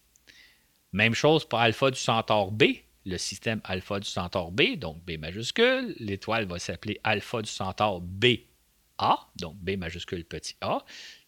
[0.93, 2.65] Même chose pour alpha du centaure B,
[3.09, 5.95] le système alpha du centaure B, donc B majuscule.
[5.99, 10.85] L'étoile va s'appeler alpha du centaure BA, donc B majuscule petit a.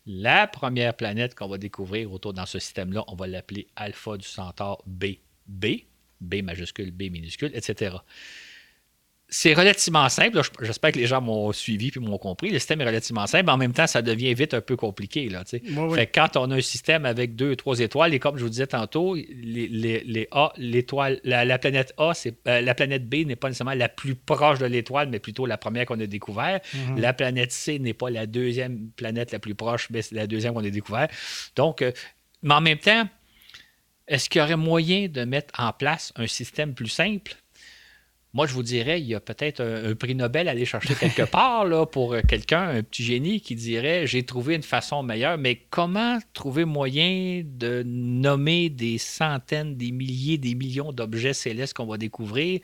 [0.07, 4.27] La première planète qu'on va découvrir autour dans ce système-là, on va l'appeler alpha du
[4.27, 5.07] centaure B,
[5.47, 5.67] B,
[6.21, 7.97] B majuscule, B minuscule, etc
[9.33, 10.41] c'est relativement simple.
[10.61, 12.51] J'espère que les gens m'ont suivi et m'ont compris.
[12.51, 13.45] Le système est relativement simple.
[13.47, 15.29] Mais en même temps, ça devient vite un peu compliqué.
[15.29, 15.45] Là,
[16.13, 19.15] quand on a un système avec deux, trois étoiles, et comme je vous disais tantôt,
[19.15, 23.89] les, A, l'étoile, la, planète A, c'est, euh, la planète B n'est pas nécessairement la
[23.89, 26.65] plus proche de l'étoile, mais plutôt la première qu'on a découverte.
[26.75, 27.01] Mm-hmm.
[27.01, 30.55] La planète C n'est pas la deuxième planète la plus proche, mais c'est la deuxième
[30.55, 31.13] qu'on a découverte.
[31.55, 31.93] Donc, euh,
[32.43, 33.09] mais en même temps,
[34.09, 37.37] est-ce qu'il y aurait moyen de mettre en place un système plus simple?
[38.33, 41.23] Moi, je vous dirais, il y a peut-être un, prix Nobel à aller chercher quelque
[41.31, 46.19] part pour quelqu'un, un petit génie qui dirait j'ai trouvé une façon meilleure, mais comment
[46.33, 52.61] trouver moyen de nommer des centaines, des milliers, des millions d'objets célestes qu'on va découvrir,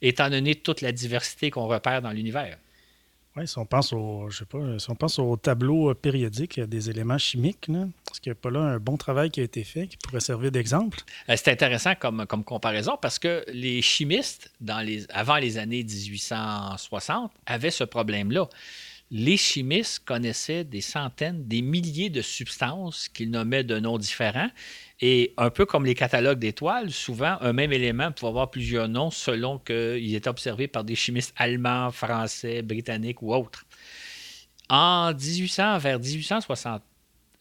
[0.00, 2.56] étant donné toute la diversité qu'on repère dans l'univers?
[3.36, 8.40] Oui, si on pense au, tableau euh, périodique des éléments chimiques, est-ce qu'il n'y a
[8.40, 11.00] pas là un bon travail qui a été fait qui pourrait servir d'exemple?
[11.28, 14.52] Euh, c'est intéressant comme, comparaison parce que les chimistes,
[15.08, 18.48] avant les années 1860, avaient ce problème-là
[19.10, 24.50] les chimistes connaissaient des centaines, des milliers de substances qu'ils nommaient de noms différents.
[25.00, 29.10] Et un peu comme les catalogues d'étoiles, souvent, un même élément pouvait avoir plusieurs noms
[29.10, 33.64] selon qu'il était observé par des chimistes allemands, français, britanniques ou autres.
[34.68, 36.82] En 1800, vers 1860,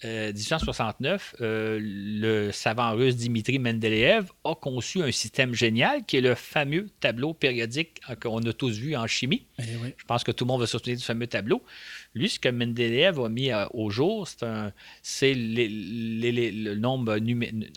[0.03, 6.21] 1869, euh, euh, le savant russe Dimitri Mendeleev a conçu un système génial qui est
[6.21, 9.45] le fameux tableau périodique qu'on a tous vu en chimie.
[9.59, 9.63] Eh
[9.97, 11.63] Je pense que tout le monde va se souvenir du fameux tableau.
[12.15, 14.27] Lui, ce que Mendeleev a mis euh, au jour,
[15.01, 17.17] c'est le nombre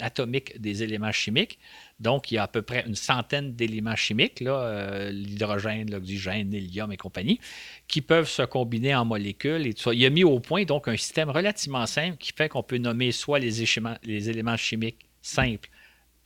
[0.01, 1.59] atomique des éléments chimiques.
[1.99, 6.93] Donc, il y a à peu près une centaine d'éléments chimiques, euh, l'hydrogène, l'oxygène, l'hélium
[6.93, 7.41] et compagnie,
[7.89, 9.67] qui peuvent se combiner en molécules.
[9.67, 9.95] Et tout ça.
[9.95, 13.13] Il a mis au point donc un système relativement simple qui fait qu'on peut nommer
[13.13, 13.65] soit les,
[14.05, 15.71] les éléments chimiques simples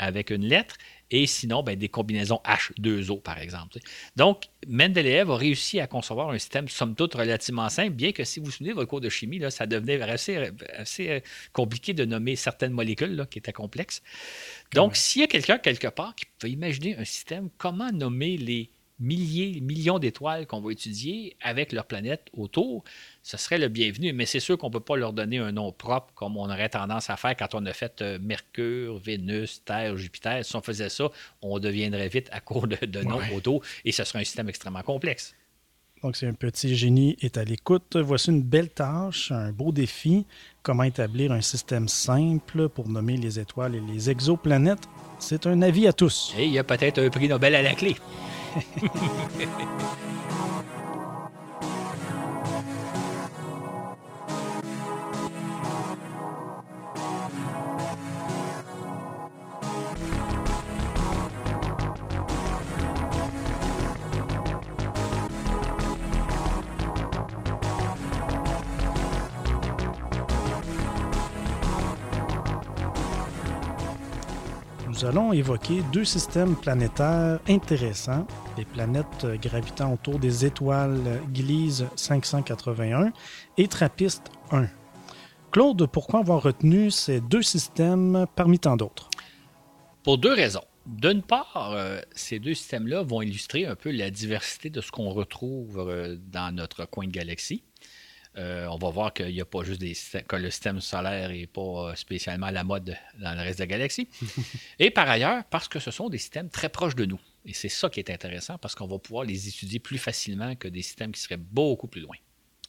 [0.01, 0.77] avec une lettre
[1.11, 3.79] et sinon ben, des combinaisons H2O, par exemple.
[4.17, 8.41] Donc, Mendeleev a réussi à concevoir un système, somme toute, relativement simple, bien que si
[8.41, 11.21] vous vous souvenez de votre cours de chimie, là, ça devenait assez, assez euh,
[11.53, 14.03] compliqué de nommer certaines molécules là, qui étaient complexes.
[14.75, 18.71] Donc, s'il y a quelqu'un quelque part qui peut imaginer un système, comment nommer les
[19.01, 22.85] milliers, millions d'étoiles qu'on va étudier avec leur planète autour,
[23.23, 24.13] ce serait le bienvenu.
[24.13, 26.69] Mais c'est sûr qu'on ne peut pas leur donner un nom propre comme on aurait
[26.69, 30.45] tendance à faire quand on a fait euh, Mercure, Vénus, Terre, Jupiter.
[30.45, 31.09] Si on faisait ça,
[31.43, 35.35] on deviendrait vite à court de, noms autour et ce serait un système extrêmement complexe.
[36.03, 40.25] Donc, si un petit génie est à l'écoute, voici une belle tâche, un beau défi.
[40.63, 44.89] Comment établir un système simple pour nommer les étoiles et les exoplanètes?
[45.19, 46.35] C'est un avis à tous.
[46.39, 47.97] Et il y a peut-être un prix Nobel à la clé.
[48.51, 50.50] フフフフ。
[75.01, 78.27] Nous allons évoquer deux systèmes planétaires intéressants,
[78.59, 83.13] les planètes gravitant autour des étoiles Gliese 581
[83.57, 84.67] et Trappist 1.
[85.53, 89.09] Claude, pourquoi avoir retenu ces deux systèmes parmi tant d'autres?
[90.03, 90.65] Pour deux raisons.
[90.87, 95.11] D'une part, euh, ces deux systèmes-là vont illustrer un peu la diversité de ce qu'on
[95.11, 97.63] retrouve euh, dans notre coin de galaxie.
[98.37, 99.95] Euh, on va voir qu'il n'y a pas juste des
[100.27, 103.67] que le système solaire n'est pas spécialement à la mode dans le reste de la
[103.67, 104.09] galaxie.
[104.79, 107.21] Et par ailleurs, parce que ce sont des systèmes très proches de nous.
[107.45, 110.69] Et c'est ça qui est intéressant parce qu'on va pouvoir les étudier plus facilement que
[110.69, 112.17] des systèmes qui seraient beaucoup plus loin.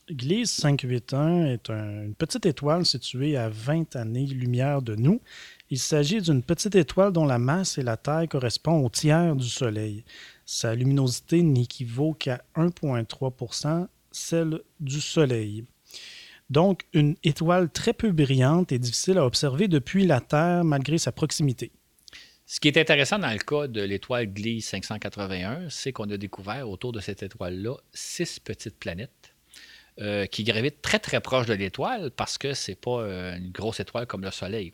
[0.10, 5.22] Gliese 581 est une petite étoile située à 20 années-lumière de nous.
[5.70, 9.48] Il s'agit d'une petite étoile dont la masse et la taille correspondent au tiers du
[9.48, 10.04] Soleil.
[10.46, 15.66] Sa luminosité n'équivaut qu'à 1,3 celle du Soleil.
[16.50, 21.12] Donc, une étoile très peu brillante et difficile à observer depuis la Terre malgré sa
[21.12, 21.72] proximité.
[22.46, 26.70] Ce qui est intéressant dans le cas de l'étoile Gliese 581, c'est qu'on a découvert
[26.70, 29.34] autour de cette étoile-là six petites planètes
[30.02, 33.52] euh, qui gravitent très très proches de l'étoile parce que ce n'est pas euh, une
[33.52, 34.74] grosse étoile comme le Soleil.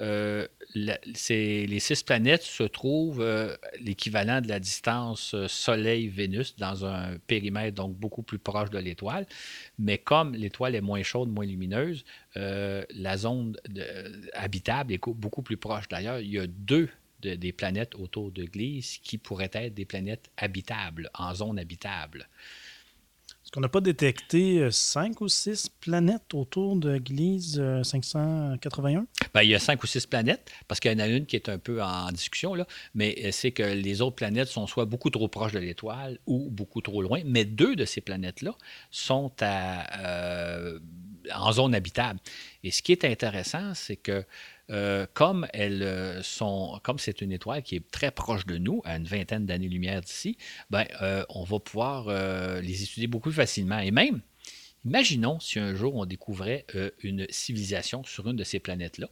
[0.00, 7.74] Euh, les six planètes se trouvent euh, l'équivalent de la distance Soleil-Vénus dans un périmètre
[7.74, 9.26] donc beaucoup plus proche de l'étoile.
[9.78, 13.56] Mais comme l'étoile est moins chaude, moins lumineuse, la zone
[14.34, 15.88] habitable est beaucoup plus proche.
[15.88, 16.90] D'ailleurs, il y a deux
[17.20, 22.28] des planètes autour de Gliese qui pourraient être des planètes habitables, en zone habitable.
[23.46, 29.06] Est-ce qu'on n'a pas détecté euh, cinq ou six planètes autour de Gliese 581?
[29.34, 31.36] Ben, il y a cinq ou six planètes, parce qu'il y en a une qui
[31.36, 32.66] est un peu en discussion, là,
[32.96, 36.50] mais euh, c'est que les autres planètes sont soit beaucoup trop proches de l'étoile ou
[36.50, 38.56] beaucoup trop loin, mais deux de ces planètes-là
[38.90, 40.80] sont euh,
[41.32, 42.18] en zone habitable.
[42.64, 44.24] Et ce qui est intéressant, c'est que
[44.70, 48.82] euh, comme elles euh, sont, comme c'est une étoile qui est très proche de nous,
[48.84, 50.36] à une vingtaine d'années-lumière d'ici,
[50.70, 52.08] ben, euh, on va pouvoir
[52.60, 53.78] les étudier beaucoup plus facilement.
[53.78, 54.20] Et même,
[54.84, 56.66] imaginons si un jour on découvrait
[57.02, 59.08] une civilisation sur une de ces planètes-là.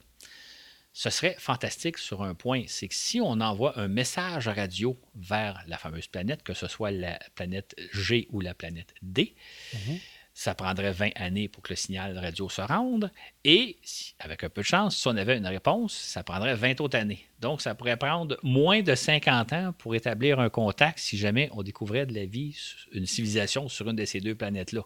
[0.91, 5.61] Ce serait fantastique sur un point, c'est que si on envoie un message radio vers
[5.67, 9.35] la fameuse planète, que ce soit la planète G ou la planète D,
[9.73, 9.99] mhm
[10.35, 13.09] ça prendrait 20 années pour que le signal radio se rende.
[13.45, 13.77] Et
[14.19, 17.25] avec un peu de chance, si on avait une réponse, ça prendrait 20 autres années.
[17.39, 21.63] Donc, ça pourrait prendre moins de 50 ans pour établir un contact si jamais on
[21.63, 22.53] découvrait de la vie,
[22.91, 24.81] une civilisation sur une de ces deux planètes-là.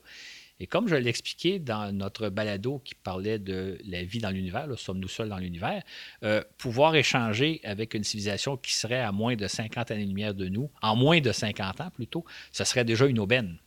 [0.59, 5.07] Et comme je l'expliquais dans notre balado qui parlait de la vie dans l'univers, sommes-nous
[5.07, 5.81] seuls dans l'univers,
[6.23, 10.69] euh, pouvoir échanger avec une civilisation qui serait à moins de 50 années-lumière de nous,
[10.83, 13.57] en moins de 50 ans plutôt, ce serait déjà une aubaine.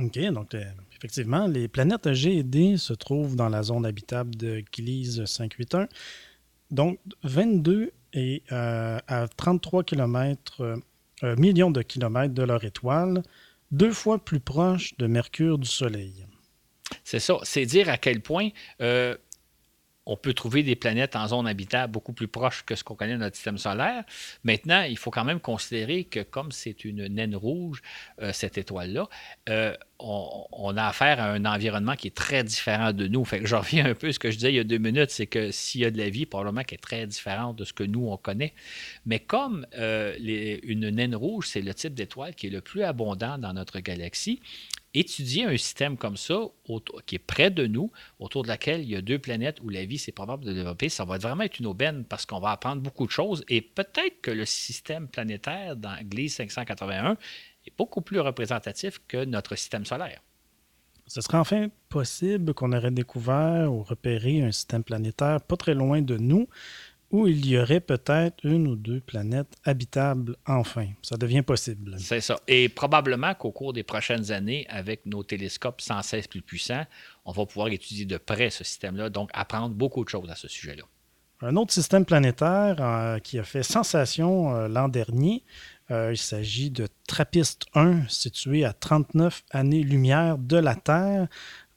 [0.00, 0.64] OK, donc euh,
[0.96, 5.88] effectivement, les planètes G et D se trouvent dans la zone habitable de Gliese 581.
[6.70, 10.80] Donc, 22 et euh, à 33 km,
[11.22, 13.22] euh, millions de kilomètres de leur étoile,
[13.70, 16.26] deux fois plus proche de Mercure du Soleil.
[17.04, 17.36] C'est ça.
[17.42, 18.50] C'est dire à quel point
[20.06, 23.14] on peut trouver des planètes en zone habitable beaucoup plus proches que ce qu'on connaît
[23.14, 24.04] dans notre système solaire.
[24.44, 27.82] Maintenant, il faut quand même considérer que comme c'est une naine rouge,
[28.20, 29.08] euh, cette étoile-là,
[29.48, 33.24] euh, on, a affaire à un environnement qui est très différent de nous.
[33.24, 35.10] Fait je reviens un peu à ce que je disais il y a deux minutes,
[35.10, 37.72] c'est que s'il y a de la vie, probablement qui est très différente de ce
[37.72, 38.52] que nous, on connaît.
[39.06, 40.14] Mais comme euh,
[40.62, 44.40] une naine rouge, c'est le type d'étoile qui est le plus abondant dans notre galaxie,
[44.94, 46.40] étudier un système comme ça,
[47.06, 49.84] qui est près de nous, autour de laquelle il y a deux planètes où la
[49.84, 52.80] vie c'est probable de développer, ça va vraiment être une aubaine parce qu'on va apprendre
[52.80, 57.16] beaucoup de choses et peut-être que le système planétaire dans Gliese 581
[57.66, 60.20] est beaucoup plus représentatif que notre système solaire.
[61.06, 66.00] Ce serait enfin possible qu'on aurait découvert ou repéré un système planétaire pas très loin
[66.00, 66.48] de nous,
[67.14, 70.88] où il y aurait peut-être une ou deux planètes habitables enfin.
[71.00, 71.94] Ça devient possible.
[71.96, 72.40] C'est ça.
[72.48, 76.84] Et probablement qu'au cours des prochaines années, avec nos télescopes sans cesse plus puissants,
[77.24, 80.48] on va pouvoir étudier de près ce système-là, donc apprendre beaucoup de choses à ce
[80.48, 80.82] sujet-là.
[81.40, 85.44] Un autre système planétaire euh, qui a fait sensation euh, l'an dernier,
[85.92, 91.28] euh, il s'agit de TRAPPIST 1, situé à 39 années-lumière de la Terre.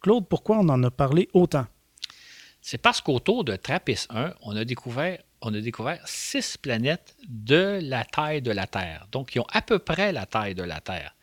[0.01, 1.67] Claude, pourquoi on en a parlé autant?
[2.59, 7.79] C'est parce qu'autour de TRAPPIST 1, on a découvert on a découvert six planètes de
[7.81, 10.79] la taille de la Terre, donc qui ont à peu près la taille de la
[10.79, 11.15] Terre.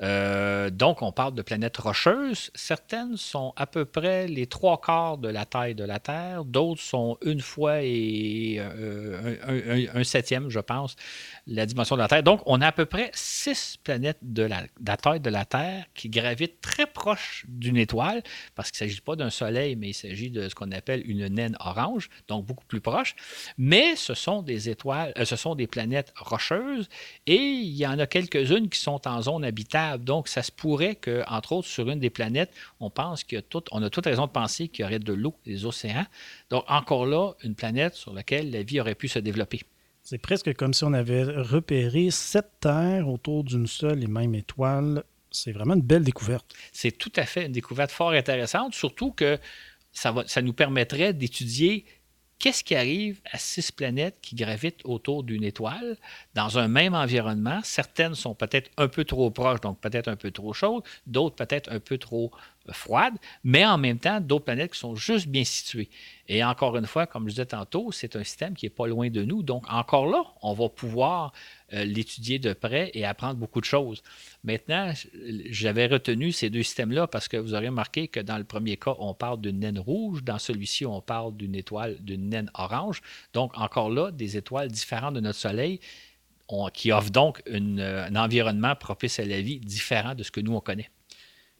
[0.00, 2.50] Euh, donc, on parle de planètes rocheuses.
[2.54, 6.44] Certaines sont à peu près les trois quarts de la taille de la Terre.
[6.44, 10.96] D'autres sont une fois et euh, un, septième, je pense,
[11.46, 12.22] la dimension de la Terre.
[12.22, 16.08] Donc, on a à peu près six planètes de la, taille de la Terre qui
[16.08, 18.22] gravitent très proche d'une étoile,
[18.54, 21.26] parce qu'il ne s'agit pas d'un soleil, mais il s'agit de ce qu'on appelle une
[21.26, 23.16] naine orange, donc beaucoup plus proche.
[23.56, 26.88] Mais ce sont des étoiles, euh, ce sont des planètes rocheuses,
[27.26, 29.87] et il y en a quelques-unes qui sont en zone habitable.
[29.96, 33.62] Donc, ça se pourrait que, entre autres, sur une des planètes, on pense qu'il tout,
[33.70, 36.06] on a toute raison de penser qu'il y aurait de l'eau, des océans.
[36.50, 39.62] Donc, encore là, une planète sur laquelle la vie aurait pu se développer.
[40.02, 45.04] C'est presque comme si on avait repéré sept terres autour d'une seule et même étoile.
[45.30, 46.54] C'est vraiment une belle découverte.
[46.72, 49.38] C'est tout à fait une découverte fort intéressante, surtout que
[49.92, 51.84] ça, va, ça nous permettrait d'étudier
[52.38, 55.96] qu'est-ce qui arrive à six planètes qui gravitent autour d'une étoile
[56.34, 57.60] dans un même environnement?
[57.64, 61.70] Certaines sont peut-être un peu trop proches, donc peut-être un peu trop chaudes, d'autres peut-être
[61.72, 62.30] un peu trop
[62.70, 63.14] froides,
[63.44, 65.88] mais en même temps, d'autres planètes qui sont juste bien situées.
[66.28, 69.08] Et encore une fois, comme je disais tantôt, c'est un système qui n'est pas loin
[69.08, 69.42] de nous.
[69.42, 71.32] Donc, encore là, on va pouvoir
[71.72, 74.02] euh, l'étudier de près et apprendre beaucoup de choses.
[74.44, 74.92] Maintenant,
[75.50, 78.94] j'avais retenu ces deux systèmes-là parce que vous aurez remarqué que dans le premier cas,
[78.98, 80.24] on parle d'une naine rouge.
[80.24, 83.02] Dans celui-ci, on parle d'une étoile, d'une naine orange.
[83.34, 85.80] Donc, encore là, des étoiles différentes de notre Soleil
[86.72, 90.60] qui offrent donc un environnement propice à la vie différent de ce que nous, on
[90.60, 90.88] connaît.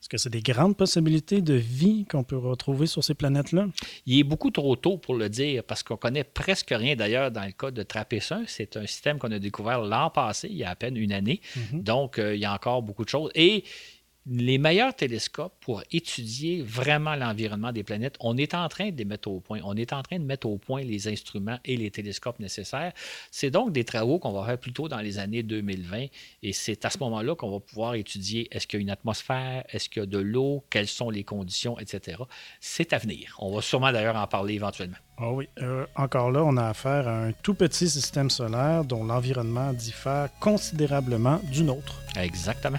[0.00, 3.66] Est-ce que c'est des grandes possibilités de vie qu'on peut retrouver sur ces planètes-là?
[4.06, 7.44] Il est beaucoup trop tôt pour le dire parce qu'on connaît presque rien d'ailleurs dans
[7.44, 8.44] le cas de Trappist 1.
[8.46, 11.40] C'est un système qu'on a découvert l'an passé, il y a à peine une année.
[11.56, 11.82] Mm-hmm.
[11.82, 13.30] Donc, euh, il y a encore beaucoup de choses.
[13.34, 13.64] Et
[14.30, 19.04] les meilleurs télescopes pour étudier vraiment l'environnement des planètes, on est en train de les
[19.04, 19.60] mettre au point.
[19.64, 22.92] On est en train de mettre au point les instruments et les télescopes nécessaires.
[23.30, 26.06] C'est donc des travaux qu'on va faire plutôt dans les années 2020
[26.42, 29.64] et c'est à ce moment-là qu'on va pouvoir étudier est-ce qu'il y a une atmosphère,
[29.70, 32.22] est-ce qu'il y a de l'eau, quelles sont les conditions, etc.
[32.60, 33.36] C'est à venir.
[33.38, 34.96] On va sûrement d'ailleurs en parler éventuellement.
[35.16, 39.04] Ah oui, euh, encore là, on a affaire à un tout petit système solaire dont
[39.04, 42.00] l'environnement diffère considérablement du nôtre.
[42.16, 42.78] Exactement.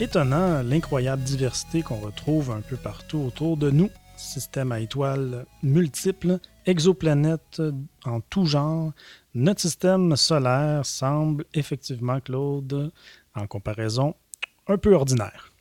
[0.00, 3.90] Étonnant l'incroyable diversité qu'on retrouve un peu partout autour de nous.
[4.16, 7.60] Système à étoiles multiples, exoplanètes
[8.04, 8.92] en tout genre.
[9.34, 12.92] Notre système solaire semble effectivement, Claude,
[13.34, 14.14] en comparaison,
[14.68, 15.52] un peu ordinaire.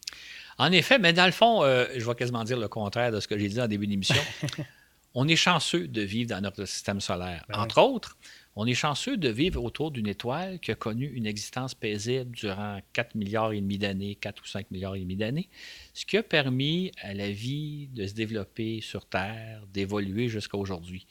[0.60, 3.28] En effet, mais dans le fond, euh, je vais quasiment dire le contraire de ce
[3.28, 4.22] que j'ai dit en début d'émission.
[5.16, 7.44] on est chanceux de vivre dans notre système solaire.
[7.50, 8.18] Ben Entre autres,
[8.60, 12.80] on est chanceux de vivre autour d'une étoile qui a connu une existence paisible durant
[12.94, 15.48] 4 milliards et demi d'années, 4 ou 5 milliards et demi d'années,
[15.94, 21.06] ce qui a permis à la vie de se développer sur Terre, d'évoluer jusqu'à aujourd'hui.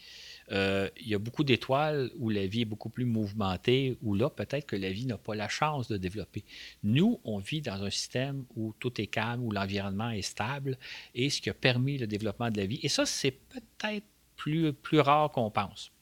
[0.51, 4.29] Euh, il y a beaucoup d'étoiles où la vie est beaucoup plus mouvementée, où là,
[4.29, 6.43] peut-être que la vie n'a pas la chance de développer.
[6.83, 10.77] Nous, on vit dans un système où tout est calme, où l'environnement est stable,
[11.15, 12.81] et ce qui a permis le développement de la vie.
[12.83, 15.93] Et ça, c'est peut-être plus, plus rare qu'on pense.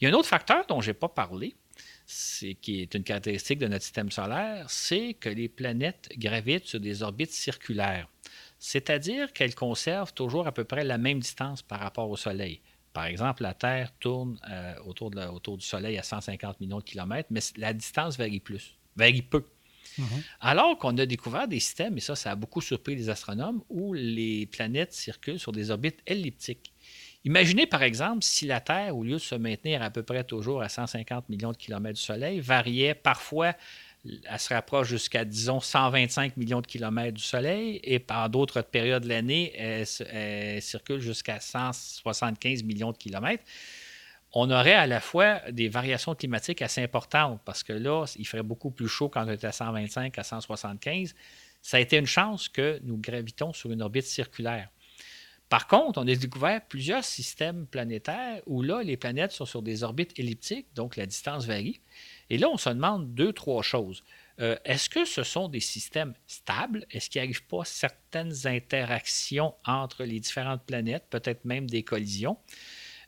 [0.00, 1.54] Il y a un autre facteur dont je n'ai pas parlé,
[2.60, 7.02] qui est une caractéristique de notre système solaire, c'est que les planètes gravitent sur des
[7.02, 8.08] orbites circulaires.
[8.58, 12.60] C'est-à-dire qu'elles conservent toujours à peu près la même distance par rapport au Soleil.
[12.92, 17.28] Par exemple, la Terre tourne euh, autour, autour, du Soleil à 150 millions de kilomètres,
[17.30, 19.44] mais la distance varie plus, varie peu.
[19.98, 20.22] Mm-hmm.
[20.40, 23.92] Alors qu'on a découvert des systèmes, et ça, ça a beaucoup surpris les astronomes, où
[23.92, 26.72] les planètes circulent sur des orbites elliptiques.
[27.26, 30.62] Imaginez par exemple si la Terre, au lieu de se maintenir à peu près toujours
[30.62, 33.52] à 150 millions de kilomètres du Soleil, variait parfois,
[34.04, 39.02] elle se rapproche jusqu'à, disons, 125 millions de kilomètres du Soleil, et par d'autres périodes
[39.02, 43.42] de l'année, elle, circule jusqu'à 175 millions de kilomètres
[44.38, 48.42] on aurait à la fois des variations climatiques assez importantes parce que là, il ferait
[48.42, 51.14] beaucoup plus chaud quand on était à 125 à 175.
[51.62, 54.68] Ça a été une chance que nous gravitons sur une orbite circulaire.
[55.48, 59.84] Par contre, on a découvert plusieurs systèmes planétaires où là, les planètes sont sur des
[59.84, 61.80] orbites elliptiques, donc la distance varie.
[62.30, 64.02] Et là, on se demande deux, trois choses.
[64.40, 66.84] Euh, est-ce que ce sont des systèmes stables?
[66.90, 72.36] Est-ce qu'il n'arrive pas certaines interactions entre les différentes planètes, peut-être même des collisions?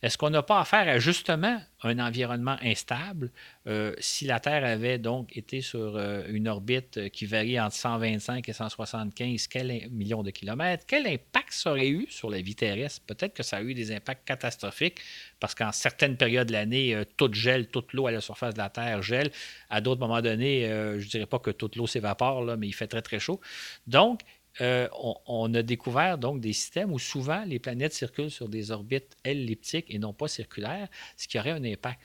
[0.01, 3.33] Est-ce qu'on n'a pas affaire à justement un environnement instable?
[3.67, 8.49] Euh, si la Terre avait donc été sur euh, une orbite qui varie entre 125
[8.49, 9.49] et 175
[9.91, 13.03] millions de kilomètres, quel impact ça aurait eu sur la vie terrestre?
[13.07, 15.01] Peut-être que ça a eu des impacts catastrophiques
[15.41, 18.59] parce qu'en certaines périodes de l'année, euh, tout gèle, toute l'eau à la surface de
[18.59, 19.33] la Terre gèle.
[19.69, 22.87] À d'autres moments donnés, je ne dirais pas que toute l'eau s'évapore, mais il fait
[22.87, 23.41] très, très chaud.
[23.87, 24.21] Donc,
[24.61, 24.89] euh,
[25.27, 29.87] on, a découvert donc des systèmes où souvent les planètes circulent sur des orbites elliptiques
[29.89, 32.01] et non pas circulaires, ce qui aurait un impact.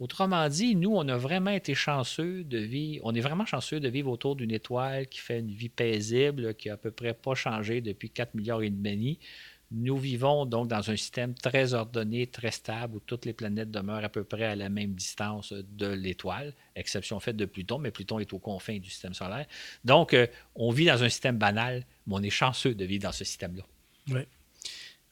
[0.00, 3.88] Autrement dit, nous, on a vraiment été chanceux de vivre, on est vraiment chanceux de
[3.88, 7.34] vivre autour d'une étoile qui fait une vie paisible, qui a à peu près pas
[7.34, 9.20] changé depuis 4 milliards et demi.
[9.76, 14.04] Nous vivons donc dans un système très ordonné, très stable, où toutes les planètes demeurent
[14.04, 18.20] à peu près à la même distance de l'étoile, exception faite de Pluton, mais Pluton
[18.20, 19.46] est aux confins du système solaire.
[19.84, 23.12] Donc, euh, on vit dans un système banal, mais on est chanceux de vivre dans
[23.12, 23.64] ce système-là.
[24.10, 24.20] Oui.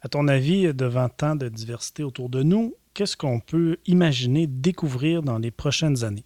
[0.00, 5.22] À ton avis, devant tant de diversité autour de nous, qu'est-ce qu'on peut imaginer découvrir
[5.22, 6.24] dans les prochaines années?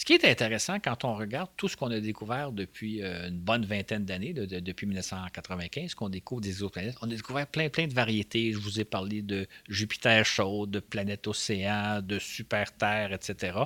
[0.00, 3.38] Ce qui est intéressant quand on regarde tout ce qu'on a découvert depuis euh, une
[3.38, 7.92] bonne vingtaine d'années, depuis 1995, qu'on découvre des exoplanètes, on a découvert plein, plein de
[7.92, 8.54] variétés.
[8.54, 13.58] Je vous ai parlé de Jupiter chaud, de planètes océans, de super Terre, etc.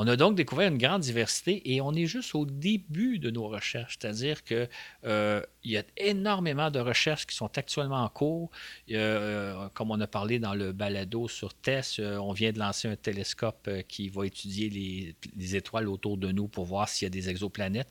[0.00, 3.48] On a donc découvert une grande diversité et on est juste au début de nos
[3.48, 4.68] recherches, c'est-à-dire qu'il
[5.04, 8.48] euh, y a énormément de recherches qui sont actuellement en cours.
[8.92, 12.86] Euh, comme on a parlé dans le balado sur TESS, euh, on vient de lancer
[12.86, 17.08] un télescope qui va étudier les, les, étoiles autour de nous pour voir s'il y
[17.08, 17.90] a des exoplanètes.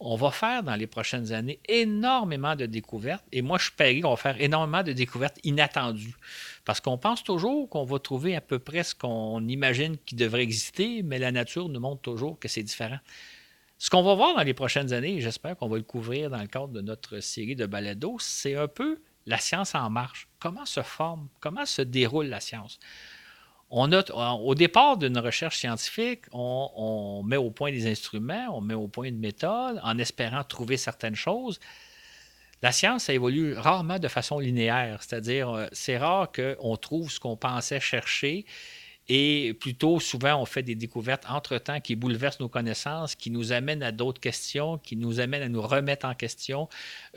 [0.00, 4.10] On va faire dans les prochaines années énormément de découvertes et moi je parie qu'on
[4.10, 6.16] va faire énormément de découvertes inattendues
[6.64, 10.42] Parce qu'on pense toujours qu'on va trouver à peu près ce qu'on imagine qui devrait
[10.42, 12.98] exister, mais la nature nous montre toujours que c'est différent.
[13.78, 16.46] Ce qu'on va voir dans les prochaines années, j'espère qu'on va le couvrir dans le
[16.46, 20.28] cadre de notre série de balados, c'est un peu la science en marche.
[20.38, 22.78] Comment se forme, comment se déroule la science?
[23.70, 28.74] On au départ d'une recherche scientifique, on, on, met au point des instruments, on met
[28.74, 31.58] au point une méthode en espérant trouver certaines choses.
[32.64, 37.36] La science, évolue rarement de façon linéaire, c'est-à-dire euh, c'est rare qu'on trouve ce qu'on
[37.36, 38.46] pensait chercher
[39.08, 43.82] et plutôt, souvent, on fait des découvertes entre-temps qui bouleversent nos connaissances, qui nous amènent
[43.82, 46.68] à d'autres questions, qui nous amènent à nous remettre en question.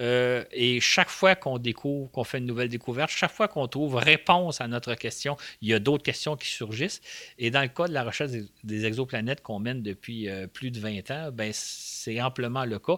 [0.02, 3.96] Euh, et chaque fois qu'on découvre, qu'on fait une nouvelle découverte, chaque fois qu'on trouve
[3.96, 7.02] réponse à notre question, il y a d'autres questions qui surgissent.
[7.38, 8.32] Et dans le cas de la recherche
[8.64, 12.98] des exoplanètes qu'on mène depuis euh, plus de 20 ans, ben, c'est amplement le cas.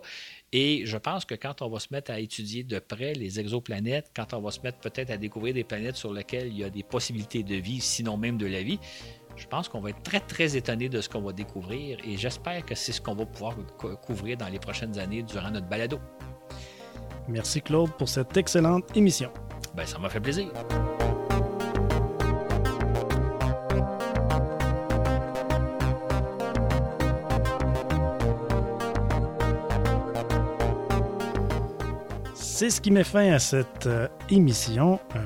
[0.52, 4.12] Et je pense que quand on va se mettre à étudier de près les exoplanètes,
[4.16, 6.70] quand on va se mettre peut-être à découvrir des planètes sur lesquelles il y a
[6.70, 8.80] des possibilités de vie, sinon même de la vie,
[9.36, 12.66] je pense qu'on va être très, très étonné de ce qu'on va découvrir et j'espère
[12.66, 13.56] que c'est ce qu'on va pouvoir
[14.06, 16.00] couvrir dans les prochaines années durant notre balado.
[17.28, 19.32] Merci Claude pour cette excellente émission.
[19.76, 20.52] Ben, ça m'a fait plaisir.
[32.60, 35.00] C'est ce qui met fin à cette euh, émission.
[35.16, 35.20] Euh,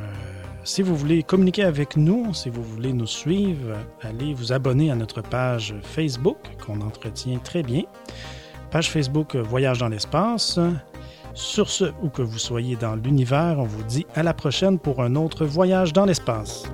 [0.63, 4.95] si vous voulez communiquer avec nous, si vous voulez nous suivre, allez vous abonner à
[4.95, 7.85] notre page Facebook qu'on entretient très bien.
[8.69, 10.59] Page Facebook Voyage dans l'espace.
[11.33, 15.01] Sur ce, où que vous soyez dans l'univers, on vous dit à la prochaine pour
[15.01, 16.65] un autre voyage dans l'espace.